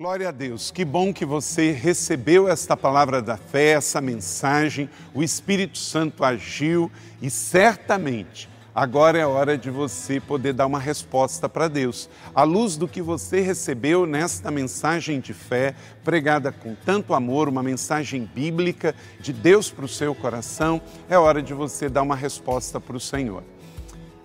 Glória 0.00 0.30
a 0.30 0.32
Deus, 0.32 0.70
que 0.70 0.82
bom 0.82 1.12
que 1.12 1.26
você 1.26 1.72
recebeu 1.72 2.48
esta 2.48 2.74
palavra 2.74 3.20
da 3.20 3.36
fé, 3.36 3.72
essa 3.72 4.00
mensagem. 4.00 4.88
O 5.12 5.22
Espírito 5.22 5.76
Santo 5.76 6.24
agiu 6.24 6.90
e 7.20 7.28
certamente 7.28 8.48
agora 8.74 9.18
é 9.18 9.26
hora 9.26 9.58
de 9.58 9.68
você 9.68 10.18
poder 10.18 10.54
dar 10.54 10.64
uma 10.64 10.78
resposta 10.78 11.50
para 11.50 11.68
Deus. 11.68 12.08
À 12.34 12.44
luz 12.44 12.78
do 12.78 12.88
que 12.88 13.02
você 13.02 13.42
recebeu 13.42 14.06
nesta 14.06 14.50
mensagem 14.50 15.20
de 15.20 15.34
fé, 15.34 15.74
pregada 16.02 16.50
com 16.50 16.74
tanto 16.74 17.12
amor, 17.12 17.46
uma 17.46 17.62
mensagem 17.62 18.24
bíblica 18.34 18.94
de 19.20 19.34
Deus 19.34 19.70
para 19.70 19.84
o 19.84 19.88
seu 19.88 20.14
coração, 20.14 20.80
é 21.10 21.18
hora 21.18 21.42
de 21.42 21.52
você 21.52 21.90
dar 21.90 22.00
uma 22.00 22.16
resposta 22.16 22.80
para 22.80 22.96
o 22.96 23.00
Senhor. 23.00 23.42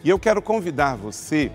E 0.05 0.09
eu 0.09 0.17
quero 0.17 0.41
convidar 0.41 0.95
você 0.95 1.51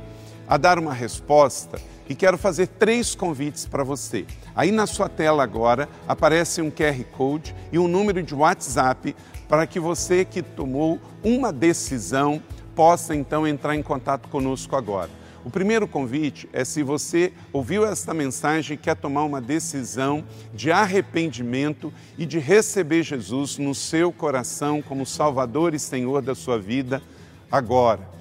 a 0.46 0.58
dar 0.58 0.78
uma 0.78 0.92
resposta 0.92 1.80
e 2.10 2.14
quero 2.16 2.36
fazer 2.36 2.66
três 2.66 3.14
convites 3.14 3.64
para 3.66 3.84
você. 3.84 4.26
Aí 4.56 4.72
na 4.72 4.84
sua 4.84 5.08
tela 5.08 5.44
agora 5.44 5.88
aparece 6.08 6.60
um 6.60 6.68
QR 6.68 7.04
Code 7.16 7.54
e 7.70 7.78
um 7.78 7.86
número 7.86 8.20
de 8.20 8.34
WhatsApp 8.34 9.14
para 9.48 9.64
que 9.64 9.78
você 9.78 10.24
que 10.24 10.42
tomou 10.42 10.98
uma 11.22 11.52
decisão 11.52 12.42
possa 12.74 13.14
então 13.14 13.46
entrar 13.46 13.76
em 13.76 13.82
contato 13.82 14.28
conosco 14.28 14.74
agora. 14.74 15.08
O 15.44 15.50
primeiro 15.50 15.86
convite 15.86 16.48
é 16.52 16.64
se 16.64 16.82
você 16.82 17.32
ouviu 17.52 17.86
esta 17.86 18.12
mensagem 18.12 18.74
e 18.74 18.76
quer 18.76 18.96
tomar 18.96 19.22
uma 19.22 19.40
decisão 19.40 20.24
de 20.52 20.72
arrependimento 20.72 21.92
e 22.18 22.26
de 22.26 22.40
receber 22.40 23.04
Jesus 23.04 23.56
no 23.56 23.72
seu 23.72 24.10
coração 24.10 24.82
como 24.82 25.06
Salvador 25.06 25.74
e 25.74 25.78
Senhor 25.78 26.22
da 26.22 26.34
sua 26.34 26.58
vida 26.58 27.00
agora. 27.52 28.19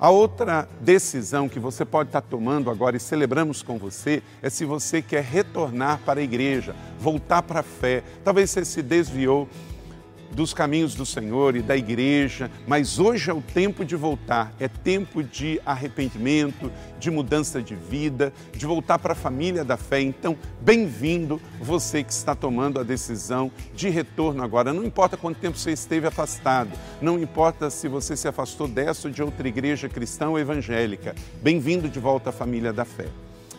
A 0.00 0.08
outra 0.08 0.66
decisão 0.80 1.46
que 1.46 1.58
você 1.58 1.84
pode 1.84 2.08
estar 2.08 2.22
tomando 2.22 2.70
agora 2.70 2.96
e 2.96 3.00
celebramos 3.00 3.62
com 3.62 3.76
você 3.76 4.22
é 4.40 4.48
se 4.48 4.64
você 4.64 5.02
quer 5.02 5.22
retornar 5.22 6.00
para 6.06 6.20
a 6.20 6.22
igreja, 6.22 6.74
voltar 6.98 7.42
para 7.42 7.60
a 7.60 7.62
fé. 7.62 8.02
Talvez 8.24 8.48
você 8.48 8.64
se 8.64 8.80
desviou 8.80 9.46
dos 10.30 10.54
caminhos 10.54 10.94
do 10.94 11.04
Senhor 11.04 11.56
e 11.56 11.62
da 11.62 11.76
igreja, 11.76 12.50
mas 12.66 12.98
hoje 12.98 13.30
é 13.30 13.34
o 13.34 13.40
tempo 13.40 13.84
de 13.84 13.96
voltar, 13.96 14.52
é 14.58 14.68
tempo 14.68 15.22
de 15.22 15.60
arrependimento, 15.64 16.70
de 16.98 17.10
mudança 17.10 17.62
de 17.62 17.74
vida, 17.74 18.32
de 18.52 18.66
voltar 18.66 18.98
para 18.98 19.12
a 19.12 19.16
família 19.16 19.64
da 19.64 19.76
fé. 19.76 20.00
Então, 20.00 20.36
bem-vindo 20.60 21.40
você 21.60 22.02
que 22.02 22.12
está 22.12 22.34
tomando 22.34 22.78
a 22.78 22.82
decisão 22.82 23.50
de 23.74 23.88
retorno 23.88 24.42
agora. 24.42 24.72
Não 24.72 24.84
importa 24.84 25.16
quanto 25.16 25.38
tempo 25.38 25.58
você 25.58 25.72
esteve 25.72 26.06
afastado, 26.06 26.70
não 27.00 27.18
importa 27.18 27.70
se 27.70 27.88
você 27.88 28.16
se 28.16 28.28
afastou 28.28 28.68
dessa 28.68 29.08
ou 29.08 29.14
de 29.14 29.22
outra 29.22 29.48
igreja 29.48 29.88
cristã 29.88 30.28
ou 30.28 30.38
evangélica, 30.38 31.14
bem-vindo 31.42 31.88
de 31.88 31.98
volta 31.98 32.30
à 32.30 32.32
família 32.32 32.72
da 32.72 32.84
fé. 32.84 33.06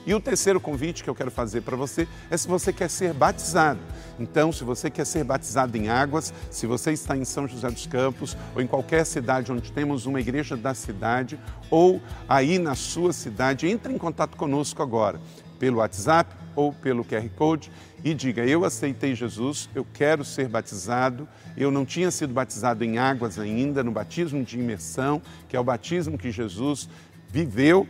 E 0.06 0.14
o 0.14 0.20
terceiro 0.20 0.60
convite 0.60 1.04
que 1.04 1.10
eu 1.10 1.16
quero 1.16 1.30
fazer 1.30 1.62
para 1.62 1.78
você 1.78 2.08
é 2.30 2.36
se 2.36 2.48
você 2.48 2.74
quer 2.74 2.90
ser 2.90 3.14
batizado. 3.14 3.80
Então, 4.20 4.52
se 4.52 4.64
você 4.64 4.90
quer 4.90 5.06
ser 5.06 5.24
batizado 5.24 5.78
em 5.78 5.90
águas, 5.90 6.34
se 6.50 6.66
você 6.66 6.92
está 6.92 7.16
em 7.16 7.24
São 7.24 7.48
José 7.48 7.70
dos 7.70 7.86
Campos 7.86 8.36
ou 8.56 8.62
em 8.62 8.68
qualquer 8.68 9.06
cidade 9.06 9.52
onde 9.52 9.72
temos 9.72 10.06
uma 10.06 10.20
igreja 10.20 10.58
da 10.58 10.74
cidade 10.74 11.40
ou 11.70 12.02
aí 12.28 12.58
na 12.58 12.74
sua 12.74 13.14
cidade, 13.14 13.68
entre 13.68 13.94
em 13.94 13.98
contato 13.98 14.36
conosco 14.36 14.82
agora 14.82 15.20
pelo 15.60 15.78
WhatsApp 15.78 16.36
ou 16.56 16.74
pelo 16.74 17.06
QR 17.06 17.30
Code 17.36 17.72
e 18.04 18.16
diga: 18.16 18.44
Eu 18.44 18.66
aceitei 18.66 19.14
Jesus, 19.14 19.70
eu 19.76 19.86
quero 19.94 20.26
ser 20.26 20.48
batizado. 20.48 21.28
Eu 21.56 21.70
não 21.70 21.86
tinha 21.86 22.10
sido 22.10 22.34
batizado 22.34 22.84
em 22.84 22.98
águas 22.98 23.38
ainda, 23.38 23.84
no 23.84 23.92
batismo 23.92 24.44
de 24.44 24.58
imersão, 24.58 25.22
que 25.48 25.56
é 25.56 25.60
o 25.60 25.64
batismo 25.64 26.18
que 26.18 26.32
Jesus 26.32 26.90
viveu 27.30 27.88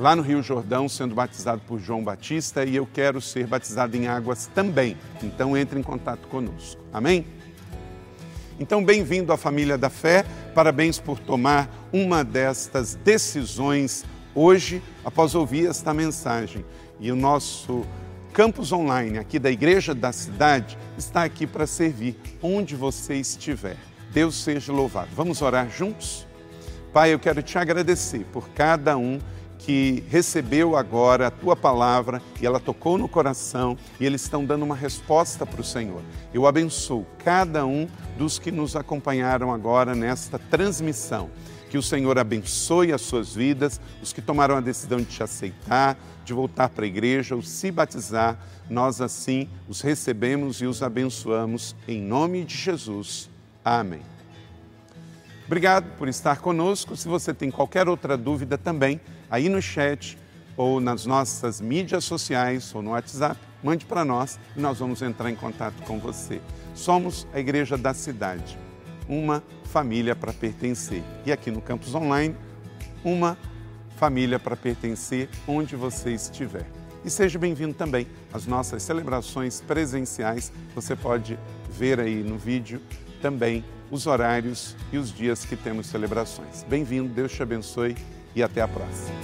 lá 0.00 0.16
no 0.16 0.22
Rio 0.22 0.42
Jordão, 0.42 0.88
sendo 0.88 1.14
batizado 1.14 1.60
por 1.66 1.78
João 1.78 2.02
Batista, 2.02 2.64
e 2.64 2.74
eu 2.74 2.88
quero 2.90 3.20
ser 3.20 3.46
batizado 3.46 3.94
em 3.98 4.06
águas 4.06 4.46
também. 4.46 4.96
Então 5.22 5.54
entre 5.54 5.78
em 5.78 5.82
contato 5.82 6.26
conosco. 6.26 6.80
Amém? 6.90 7.26
Então, 8.58 8.82
bem-vindo 8.82 9.30
à 9.32 9.36
família 9.36 9.76
da 9.76 9.90
fé. 9.90 10.24
Parabéns 10.54 10.98
por 10.98 11.18
tomar 11.18 11.68
uma 11.92 12.24
destas 12.24 12.94
decisões 12.94 14.04
hoje, 14.34 14.82
após 15.04 15.34
ouvir 15.34 15.66
esta 15.66 15.92
mensagem. 15.92 16.64
E 16.98 17.12
o 17.12 17.16
nosso 17.16 17.86
campus 18.32 18.72
online 18.72 19.18
aqui 19.18 19.38
da 19.38 19.50
Igreja 19.50 19.94
da 19.94 20.12
Cidade 20.12 20.78
está 20.96 21.24
aqui 21.24 21.46
para 21.46 21.66
servir 21.66 22.16
onde 22.42 22.74
você 22.74 23.16
estiver. 23.16 23.76
Deus 24.12 24.34
seja 24.42 24.72
louvado. 24.72 25.10
Vamos 25.14 25.42
orar 25.42 25.70
juntos? 25.70 26.26
Pai, 26.92 27.12
eu 27.14 27.18
quero 27.18 27.42
te 27.42 27.56
agradecer 27.56 28.26
por 28.32 28.48
cada 28.50 28.96
um 28.96 29.18
que 29.60 30.02
recebeu 30.08 30.74
agora 30.74 31.26
a 31.26 31.30
tua 31.30 31.54
palavra 31.54 32.22
e 32.40 32.46
ela 32.46 32.58
tocou 32.58 32.96
no 32.96 33.08
coração 33.08 33.76
e 33.98 34.06
eles 34.06 34.22
estão 34.22 34.44
dando 34.44 34.64
uma 34.64 34.74
resposta 34.74 35.44
para 35.44 35.60
o 35.60 35.64
Senhor. 35.64 36.02
Eu 36.32 36.46
abençoo 36.46 37.06
cada 37.22 37.66
um 37.66 37.86
dos 38.16 38.38
que 38.38 38.50
nos 38.50 38.74
acompanharam 38.74 39.52
agora 39.52 39.94
nesta 39.94 40.38
transmissão. 40.38 41.30
Que 41.68 41.78
o 41.78 41.82
Senhor 41.82 42.18
abençoe 42.18 42.92
as 42.92 43.02
suas 43.02 43.34
vidas, 43.34 43.80
os 44.02 44.12
que 44.12 44.20
tomaram 44.20 44.56
a 44.56 44.60
decisão 44.60 44.98
de 44.98 45.04
te 45.04 45.22
aceitar, 45.22 45.96
de 46.24 46.32
voltar 46.32 46.68
para 46.68 46.84
a 46.84 46.88
igreja 46.88 47.36
ou 47.36 47.42
se 47.42 47.70
batizar, 47.70 48.38
nós 48.68 49.00
assim 49.00 49.48
os 49.68 49.80
recebemos 49.80 50.60
e 50.60 50.66
os 50.66 50.82
abençoamos 50.82 51.76
em 51.86 52.00
nome 52.00 52.44
de 52.44 52.56
Jesus. 52.56 53.28
Amém. 53.64 54.19
Obrigado 55.50 55.96
por 55.98 56.06
estar 56.06 56.38
conosco. 56.38 56.94
Se 56.96 57.08
você 57.08 57.34
tem 57.34 57.50
qualquer 57.50 57.88
outra 57.88 58.16
dúvida 58.16 58.56
também, 58.56 59.00
aí 59.28 59.48
no 59.48 59.60
chat 59.60 60.16
ou 60.56 60.78
nas 60.78 61.04
nossas 61.04 61.60
mídias 61.60 62.04
sociais 62.04 62.72
ou 62.72 62.80
no 62.80 62.90
WhatsApp, 62.90 63.36
mande 63.60 63.84
para 63.84 64.04
nós 64.04 64.38
e 64.56 64.60
nós 64.60 64.78
vamos 64.78 65.02
entrar 65.02 65.28
em 65.28 65.34
contato 65.34 65.82
com 65.82 65.98
você. 65.98 66.40
Somos 66.72 67.26
a 67.34 67.40
Igreja 67.40 67.76
da 67.76 67.92
Cidade, 67.92 68.56
uma 69.08 69.42
família 69.64 70.14
para 70.14 70.32
pertencer. 70.32 71.02
E 71.26 71.32
aqui 71.32 71.50
no 71.50 71.60
campus 71.60 71.96
online, 71.96 72.36
uma 73.02 73.36
família 73.96 74.38
para 74.38 74.54
pertencer 74.54 75.28
onde 75.48 75.74
você 75.74 76.12
estiver. 76.12 76.64
E 77.04 77.10
seja 77.10 77.40
bem-vindo 77.40 77.74
também 77.74 78.06
às 78.32 78.46
nossas 78.46 78.84
celebrações 78.84 79.60
presenciais. 79.60 80.52
Você 80.76 80.94
pode 80.94 81.36
ver 81.68 81.98
aí 81.98 82.22
no 82.22 82.38
vídeo 82.38 82.80
também 83.20 83.64
os 83.90 84.06
horários 84.06 84.76
e 84.92 84.98
os 84.98 85.12
dias 85.12 85.44
que 85.44 85.56
temos 85.56 85.86
celebrações. 85.86 86.64
Bem-vindo, 86.68 87.08
Deus 87.08 87.32
te 87.32 87.42
abençoe 87.42 87.96
e 88.34 88.42
até 88.42 88.62
a 88.62 88.68
próxima. 88.68 89.14